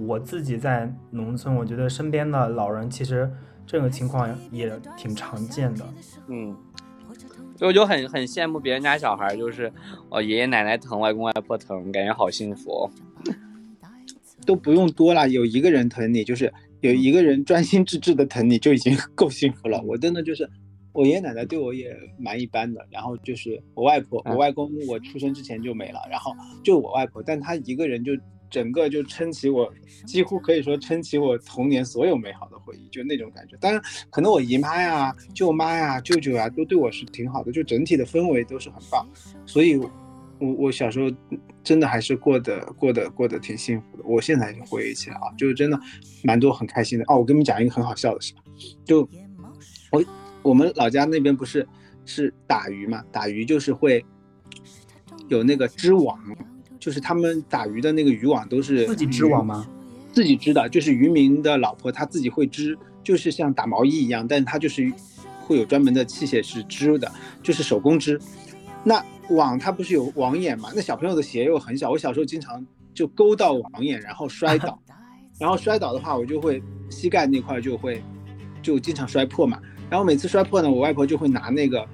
[0.06, 3.30] 我自己在农村，我觉得身边的老人其实
[3.66, 5.86] 这个情况也挺常见的。
[6.28, 6.54] 嗯，
[7.56, 9.72] 所以我就很很羡慕别人家小孩，就是
[10.10, 12.90] 哦爷爷奶奶疼，外公外婆疼，感觉好幸福哦。
[14.44, 19.82] 都不用多了，有一个人疼你，就是有一个人专心致志的疼你，就已经 够幸福了。
[19.82, 20.48] 我真的就是，
[20.92, 26.32] 我爷爷奶奶对我也蛮一般的，然后就是我外婆、嗯我外公，我出生之前就没了，然后
[26.62, 28.12] 就我外婆，但她一个人就
[28.50, 29.72] 整个就撑起我，
[30.06, 33.56] 几乎可以说撑起我童年所有美好的回忆，就那种感觉。
[33.60, 33.80] 当然，
[34.10, 39.06] 可能我姨妈呀、舅妈呀、舅舅呀都对我是挺好的，就整体的氛围都是很棒。
[39.44, 39.90] 所以我，
[40.38, 41.10] 我小时候
[41.64, 44.04] 真的还是过得过得过得挺幸福的。
[44.04, 45.78] 我现在回忆起来啊，就是真的
[46.22, 47.04] 蛮多很开心的。
[47.08, 48.34] 哦，我跟你们讲一个很好笑的事，
[48.84, 49.08] 就
[49.90, 50.04] 我
[50.42, 51.66] 我们老家那边不是
[52.04, 54.04] 是打鱼嘛，打鱼就是会
[55.28, 56.18] 有那个织网，
[56.86, 59.66] 就是他们打鱼的那个渔网都是自己织网吗？
[60.12, 64.88] 自己织的，就是渔民的老婆，她自己会织，就是像打毛衣一样，但是她就是
[65.40, 67.10] 会有专门的器械是织的，
[67.42, 68.20] 就是手工织。
[68.84, 70.70] 那网它不是有网眼嘛？
[70.76, 72.64] 那小朋友的鞋又很小，我小时候经常
[72.94, 74.80] 就勾到网眼，然后摔倒，
[75.40, 78.00] 然后摔倒的话，我就会膝盖那块就会
[78.62, 79.60] 就经常摔破嘛。
[79.90, 81.84] 然后每次摔破呢，我外婆就会拿那个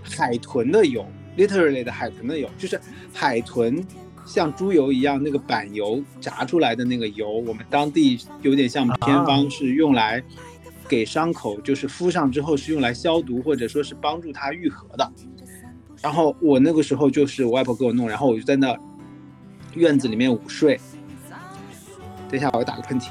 [0.00, 1.04] 海豚的油
[1.36, 2.80] ，literally 的海豚的油，就是
[3.12, 3.84] 海豚
[4.24, 10.22] 像猪油一样那个板油炸出来的那个油，我们当地有点像偏方，是用来
[10.88, 15.12] 给伤口，就是敷上之后是用来消毒或者说是帮助它愈合的。
[16.02, 18.76] 然后我那个时候就是我外婆给我弄，然后我就在那
[19.74, 20.78] 院子里面午睡。
[22.28, 23.10] 等一下，我打个喷嚏。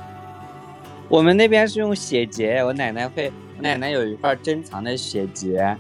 [1.08, 5.78] 我们那边是用血结，我奶奶会，我奶奶有一块珍藏的血结，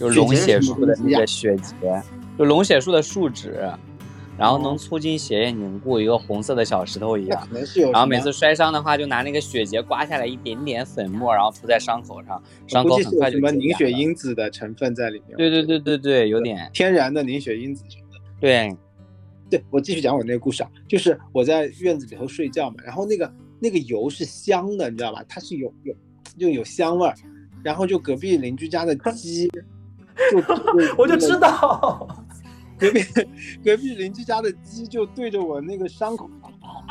[0.00, 2.02] 就龙血树的那个血结，
[2.38, 3.70] 就龙血树的树脂，
[4.38, 7.46] 然后能促进血液凝固，一个红色的小石头一样。
[7.92, 15.36] 然后每次摔伤的话，就拿那个血结刮下来一点点粉末，然后涂在伤口上，伤口很快就什么凝血因子的成分在里面。
[15.36, 18.18] 对对对对对，有点天然的凝血因子什么的。
[18.40, 18.74] 对，
[19.50, 23.30] 对我继续讲我那个故事啊，就是我在院子里头睡觉嘛，然后那个
[23.60, 25.22] 那个油是香的，你知道吧？
[25.28, 25.94] 它是有有
[26.38, 27.14] 就有香味儿，
[27.62, 29.50] 然后就隔壁邻居家的鸡，
[30.98, 32.08] 我就知道。
[32.78, 33.00] 隔壁
[33.62, 36.30] 隔壁邻居家的鸡就对着我那个伤口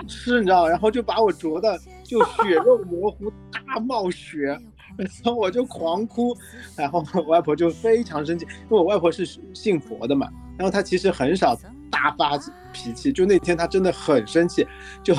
[0.08, 4.56] 吃，你知道然后就把我啄的就血肉模糊， 大冒血，
[4.98, 6.38] 然后我就狂哭，
[6.78, 11.58] 然后我外婆就非常生气，因为我外婆是信佛的嘛，然后她其实很少
[11.90, 12.38] 大发
[12.72, 14.68] 脾气，就那天她真的很生气，
[15.02, 15.16] 就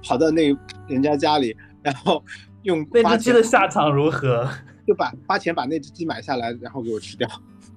[0.00, 2.22] 跑到那人家家里，然后
[2.62, 4.48] 用那只鸡的下场如何？
[4.86, 7.28] 就把花钱把那只鸡买下来，然后给我吃掉，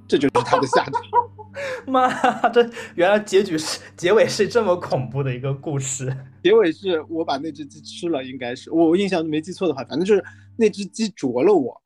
[0.07, 0.93] 这就是他的下场。
[1.87, 2.07] 妈，
[2.49, 6.15] 这原来结局是结尾是这么恐怖的一个故事。
[6.43, 10.23] 结尾是我把那只鸡吃了，应该是我印象没记错的话，反正就是
[10.57, 11.81] 那只鸡啄了我，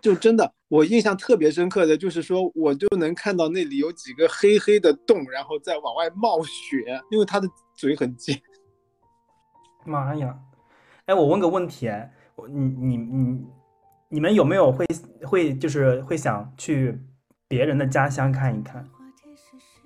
[0.00, 8.40] 就真的我印象特别深刻的就是说，我就能看到那里有几个黑黑的洞，然后再往外冒血，因为它的嘴很尖。
[9.84, 10.38] 妈呀！
[11.06, 11.88] 哎，我问个问题，
[12.36, 13.46] 我你你你
[14.08, 14.86] 你们有没有会
[15.22, 16.98] 会就是会想去？
[17.50, 18.86] 别人的家乡看一看，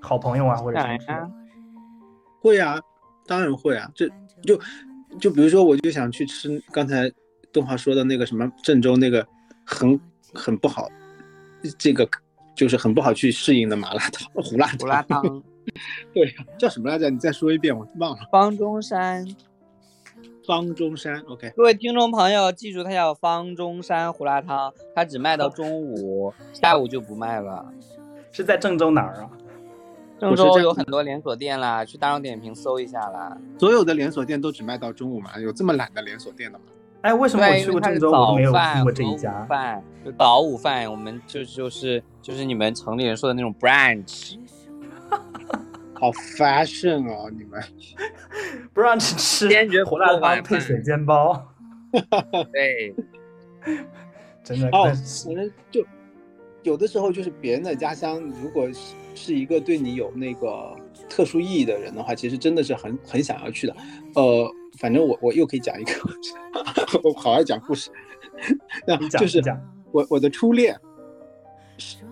[0.01, 1.31] 好朋友啊，或者什么？
[2.41, 2.77] 会啊，
[3.25, 3.89] 当然会啊。
[3.95, 4.09] 这
[4.43, 4.61] 就
[5.21, 7.09] 就比如说，我就想去吃刚才
[7.53, 9.25] 动画说的那个什么郑州那个
[9.65, 10.01] 很
[10.35, 10.89] 很不好，
[11.79, 12.05] 这个
[12.57, 15.23] 就是很不好去适应的麻辣烫、 胡辣胡辣汤。
[16.13, 17.09] 对呀，叫什么来着？
[17.11, 18.29] 你再说一遍，我忘了。
[18.33, 19.25] 方中山。
[20.47, 27.65] 方中山，OK，各位听众朋友，记住它叫方中山胡辣汤，它只卖到中午，下午就不卖了。
[28.33, 29.31] 是在郑州哪儿啊？
[30.19, 33.37] 郑州有很多连锁店啦，去大众点评搜一下啦。
[33.59, 35.39] 所有的连锁店都只卖到中午吗？
[35.39, 36.65] 有这么懒的连锁店的吗？
[37.03, 39.45] 哎，为什么我去过郑州，我都没有去过这一家？
[39.47, 44.37] 饭就早午饭，我们就就是就是你们城里人说的那种 brunch。
[46.03, 47.63] 好 fashion 哦，你们。
[48.75, 51.47] 不让吃吃胡辣汤配水煎包，
[52.53, 52.93] 对，
[54.43, 54.93] 真的哦，
[55.25, 55.87] 可能就
[56.65, 60.75] 有的时候就是别人的家乡，如果是是一个对你有那个
[61.09, 63.77] 特殊意义的人的话，其实真的是很很想要去的。
[64.17, 65.93] 呃，反正我我又可以讲一个，
[67.05, 67.93] 我好爱讲故事，
[68.85, 69.41] 那就是
[69.93, 70.77] 我我的初恋，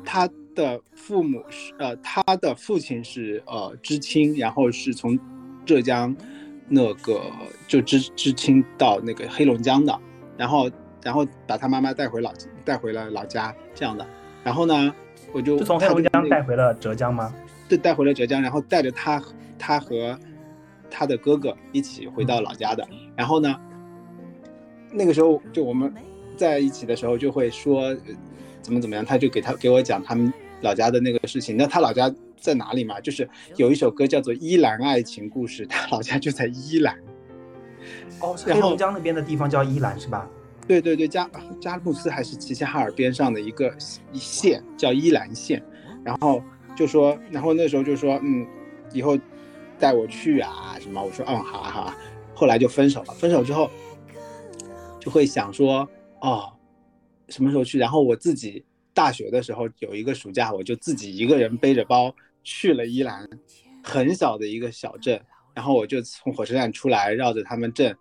[0.04, 0.30] 他。
[0.54, 5.18] 的父母是呃，他的父亲是呃知青，然后是从
[5.64, 6.14] 浙江
[6.68, 7.22] 那个
[7.66, 9.98] 就知知青到那个黑龙江的，
[10.36, 10.70] 然后
[11.02, 12.32] 然后把他妈妈带回老
[12.64, 14.06] 带回了老家这样的，
[14.42, 14.94] 然后呢，
[15.32, 17.34] 我就从黑龙江带回了浙江吗？
[17.68, 19.22] 对，带回了浙江，然后带着他
[19.58, 20.18] 他和
[20.90, 22.86] 他的哥哥一起回到老家的，
[23.16, 23.54] 然后呢，
[24.92, 25.92] 那个时候就我们
[26.36, 27.96] 在一起的时候就会说。
[28.62, 29.04] 怎么怎么样？
[29.04, 31.56] 他就给他给我讲他们老家的那个事情。
[31.56, 33.00] 那他老家在哪里嘛？
[33.00, 36.96] 就是有一首歌叫做《依兰爱情故事》，他老家就在依兰。
[38.20, 40.28] 哦，黑龙江那边的地方叫依兰是吧？
[40.68, 41.28] 对对对，加
[41.60, 43.74] 加木斯还是齐齐哈尔边上的一个
[44.12, 45.62] 一县叫依兰县。
[46.04, 46.42] 然后
[46.76, 48.46] 就说，然后那时候就说，嗯，
[48.92, 49.18] 以后
[49.78, 51.02] 带我去啊什么？
[51.02, 51.96] 我说，嗯，好啊好啊。
[52.34, 53.12] 后来就分手了。
[53.14, 53.70] 分手之后，
[54.98, 55.88] 就会想说，
[56.20, 56.50] 哦，
[57.30, 57.78] 什么时候去？
[57.78, 63.28] 然后我自己大学的时候有一个暑假，我就自己一个人背着包去了伊兰，
[63.82, 65.20] 很小的一个小镇，
[65.54, 67.96] 然后我就从火车站出来，绕着他们镇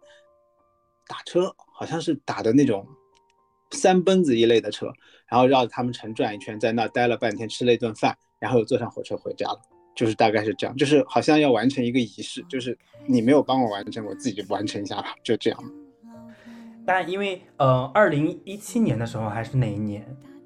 [1.07, 2.85] 打车，好像是打的那种
[3.71, 4.91] 三蹦子一类的车，
[5.27, 9.59] 然后绕着他们城转一圈，在那待了半天，吃了一顿饭，然后又坐上火车回家了。
[9.95, 15.59] 就是大概是这样，就是好像要完成一个仪式，就是你没有帮我完成，我自己就完成一下吧，就这样。
[16.89, 20.03] 但因为呃，二零一七年的时候还是哪一年，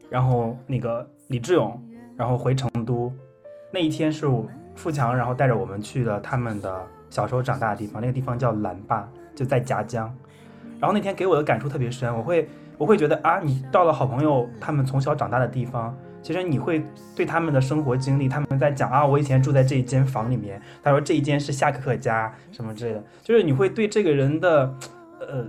[0.09, 1.81] 然后那个李志勇，
[2.17, 3.09] 然后回成都
[3.71, 4.45] 那一天是我
[4.75, 10.13] 富强，然后带着我们去了他们的小时候长大的地方，那个地方叫蓝坝，就在夹江。
[10.81, 15.97] 然后那天给我的感触特别深，我会我会觉得啊，你到了好朋友他们从小长大的地方。
[16.21, 16.83] 其实你会
[17.15, 24.75] 对他们的生活经历，他们在讲啊，我以前住在这一间房里面，他说这一间是夏可可家什么之类的，就是你会对这个人的，
[25.21, 25.45] 呃，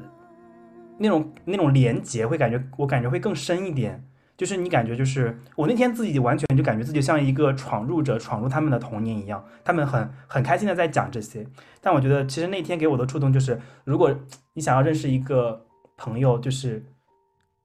[0.98, 4.04] 那种那种连结会感觉，我感觉会更深一点。
[4.36, 11.46] 就是你感觉就是我那天自己完全就感觉自己像一个闯入者，闯入他们的童年一样，他们很很开心的在讲这些。
[11.80, 14.12] 但我觉得其实那天给我的触动就是，如果
[14.54, 15.64] 你想要认识一个
[15.96, 16.84] 朋友，就是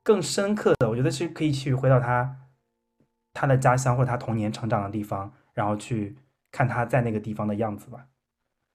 [0.04, 2.36] 更深刻的，我觉得是可以去回到他。
[3.32, 6.18] 他的家乡或者他童年成长的地方，然后去
[6.52, 8.06] 看他在那个地方的样子吧。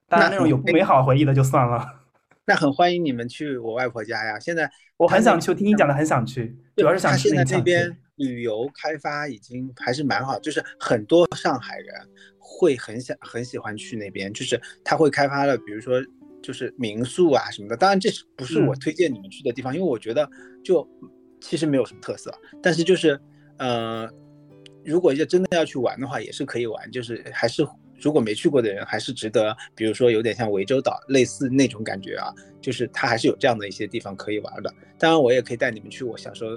[0.09, 2.04] 当然，那种有不美好回忆的就算了。
[2.47, 4.39] 那很欢迎你们去我外婆家呀！
[4.39, 11.95] 现在我很想去，我听你讲的很想去，主要是想去那这边旅游开发已经还是蛮好，就是很多上海人
[12.39, 16.03] 会很想很喜欢去那边，就是他会开发了，比如说
[16.43, 17.77] 就是民宿啊什么的。
[17.77, 19.75] 当然，这是不是我推荐你们去的地方？
[19.75, 20.29] 因为我觉得
[20.63, 20.87] 就
[21.41, 23.21] 其实没有什么特色，但是就是
[23.59, 24.09] 呃。
[24.87, 27.67] 如果要真的要去玩的话，也是可以玩，就是还是
[28.01, 29.57] 如果没去过的人，还是值得。
[29.75, 34.73] 比如说有点像涠洲岛类似那种感觉啊，就是它还是有这样的一些地方可以玩的。
[34.99, 36.51] 当然，我也可以带你们去我小时候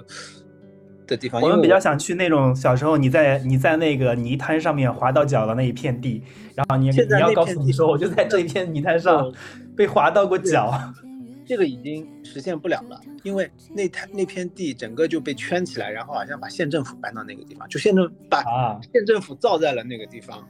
[1.06, 1.40] 的地方。
[1.40, 6.22] 我们比较想去那种小时候你在你在那个泥滩上面滑到脚的那一片地，
[6.54, 9.32] 然后你你要告诉你说，我就在这一片泥滩上
[9.76, 10.72] 被滑到过脚。
[11.46, 18.42] 这个已经实现不了了，因为那滩那片地整个就被圈起来，然后好像把县政府搬到那个地方，就县政把
[18.92, 20.46] 县政府造在了那个地方。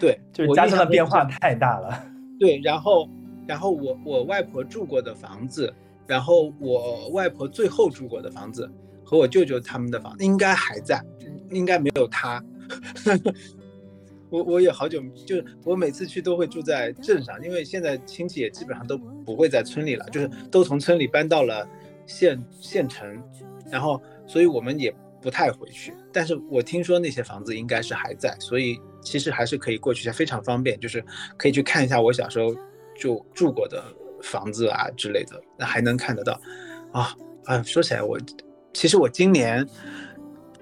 [0.00, 2.04] 对， 就是家乡的变化太大了。
[2.38, 3.08] 对，然后
[3.46, 5.72] 然后我我外婆住过的房子，
[6.06, 8.70] 然后我外婆最后住过的房子
[9.04, 11.02] 和我舅舅他们的房子应该还在，
[11.50, 12.42] 应该没有他。
[14.30, 21.64] 我我也好久，就是我每次去都会住在镇上，因为现在亲戚也基本上都不会在村里了，就是都从村里搬到了
[22.04, 23.22] 县县城，
[23.70, 24.92] 然后所以我们也
[25.22, 25.94] 不太回去。
[26.12, 31.04] 但是我听说那些房子应该是还在，所以其实还是可以过去一下，非常方便，就是
[31.36, 32.52] 可以去看一下我小时候
[32.98, 33.84] 就住过的
[34.22, 36.40] 房子啊之类的，那还能看得到。
[36.92, 37.14] 啊
[37.44, 38.18] 啊，说起来我
[38.72, 39.64] 其实我今年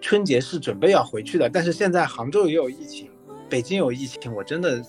[0.01, 3.09] 春节是准备要回去的，但是现在杭州也有疫情。
[3.49, 4.83] 北京有疫情，我真的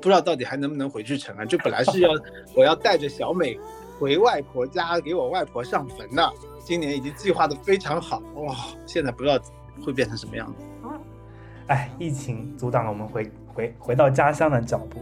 [0.00, 1.44] 不知道到底还能不能回去成啊！
[1.44, 2.10] 就本来是要
[2.54, 3.58] 我要带着小美
[3.98, 6.32] 回外婆家给我外婆上坟的，
[6.64, 8.54] 今年已经计划的非常好哇！
[8.86, 9.36] 现在不知道
[9.84, 10.64] 会变成什么样子。
[11.68, 15.00] 哎，疫情阻挡了我们回回回到家乡的脚步。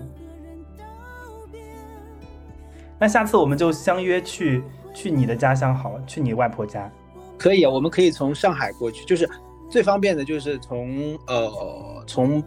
[2.99, 4.63] 那下次我们就相约去
[4.95, 6.91] 去你的家乡好了，去你外婆家。
[7.39, 9.29] 可以啊，我们可以从上海过去，就是
[9.69, 12.43] 最方便的，就是从呃从。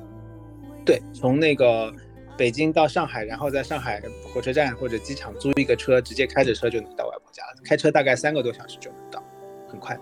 [0.85, 1.91] 对，从那个
[2.37, 3.99] 北京到上海，然后在上海
[4.31, 7.61] 火车站或者机场租一个车，直接开着车就能到外婆家了。
[7.63, 9.23] 开车大概三个多小时就能到，
[9.67, 9.97] 很快。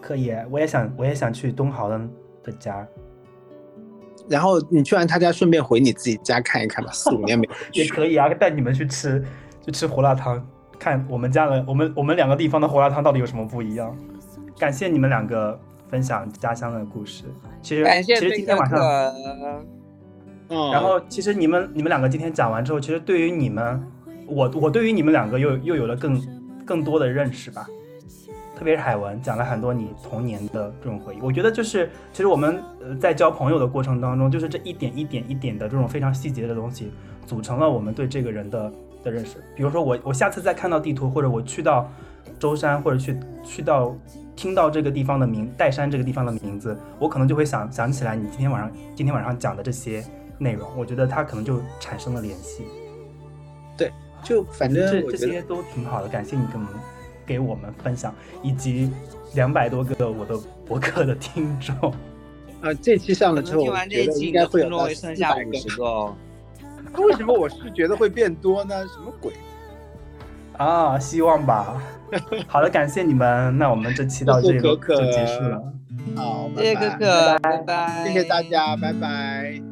[0.00, 2.00] 可以，我也想，我也想去东豪的
[2.44, 2.88] 的家。
[4.30, 6.90] 然后你去完他家，顺便回你自己家看一看吧。
[6.94, 9.22] 四五年没也可以啊，带你们去吃，
[9.66, 10.40] 去吃胡辣汤，
[10.78, 13.94] 看我们家的，我们我们两个地方的胡辣汤到底有什么不一样。
[14.56, 15.58] 感谢你们两个
[15.88, 17.24] 分享家乡的故事。
[17.60, 18.78] 其实，其实今天晚上。
[20.72, 23.82] 然后，其实你们你们两个今天讲完之后，其实对于你们，
[24.26, 26.20] 我我对于你们两个又又有了更
[26.64, 27.66] 更多的认识吧。
[28.60, 36.92] 特别是海文讲了很多你童年的这种回忆，我觉得就是其实我们呃在交朋友的过程当中，就是这一点一点一点的这种非常细节的东西，
[37.26, 38.70] 组成了我们对这个人的
[39.02, 39.38] 的认识。
[39.56, 41.90] 比如说我我下次再看到地图，或者我去到
[42.38, 43.96] 舟山，或者去去到
[44.36, 50.04] 听到这个地方的名岱山这个地方的名字，我可能就会想想起来你今天晚上今天晚上讲的这些。
[50.42, 52.64] 内容，我觉得它可能就产生了联系。
[53.76, 53.92] 对，
[54.24, 56.68] 就反正这这些都挺好的，感谢你跟我们
[57.30, 58.12] 给我们分享，
[58.42, 58.90] 以及
[59.34, 60.36] 两百多个我的
[60.66, 61.94] 博客的听众。
[62.60, 66.12] 呃，这期上了之后，听完这期应该会有剩下五十个。
[66.98, 68.84] 为什么我是觉得会变多呢？
[68.88, 69.32] 什么鬼？
[70.56, 71.80] 啊，希望吧。
[72.48, 75.62] 好的，感谢你们，那我们这期到 这里谢谢可可就结束了。
[76.16, 78.42] 好，谢谢拜拜可可，拜拜，谢谢大。
[78.42, 79.69] 家，拜拜。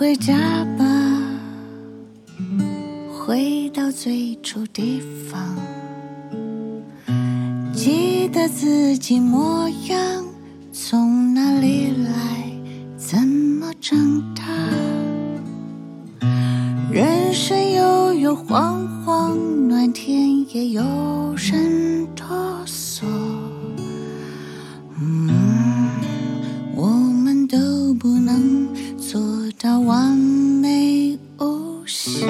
[0.00, 0.84] 回家吧，
[3.12, 4.98] 回到最初地
[5.30, 5.54] 方，
[7.74, 10.24] 记得自己模样，
[10.72, 12.10] 从哪里来，
[12.96, 13.98] 怎么长
[14.34, 14.42] 大。
[16.90, 19.36] 人生悠悠晃晃，
[19.68, 20.82] 暖天也有
[21.36, 22.24] 人哆
[22.64, 23.04] 嗦。
[24.98, 25.28] 嗯。
[26.74, 28.69] 我们都不能
[29.62, 32.26] 到完美无瑕。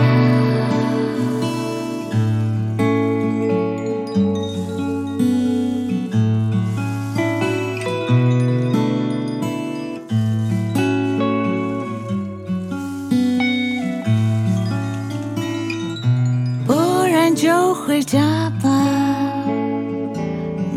[16.67, 16.75] 不
[17.05, 18.69] 然就回家吧，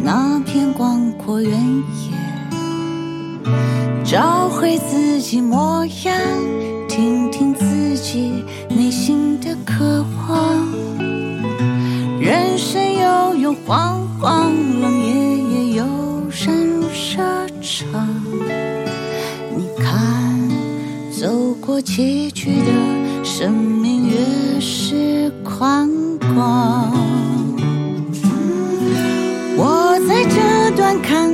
[0.04, 1.73] 那片广阔原野。
[4.74, 6.18] 找回自己模样，
[6.90, 10.68] 听听自己内心的渴望。
[12.20, 14.52] 人生悠悠晃晃，
[14.82, 15.86] 冷夜夜有
[16.32, 18.10] 人热肠。
[19.56, 20.50] 你看，
[21.12, 25.88] 走过崎岖的生命越是宽
[26.34, 26.92] 广。
[29.56, 31.32] 我在这段看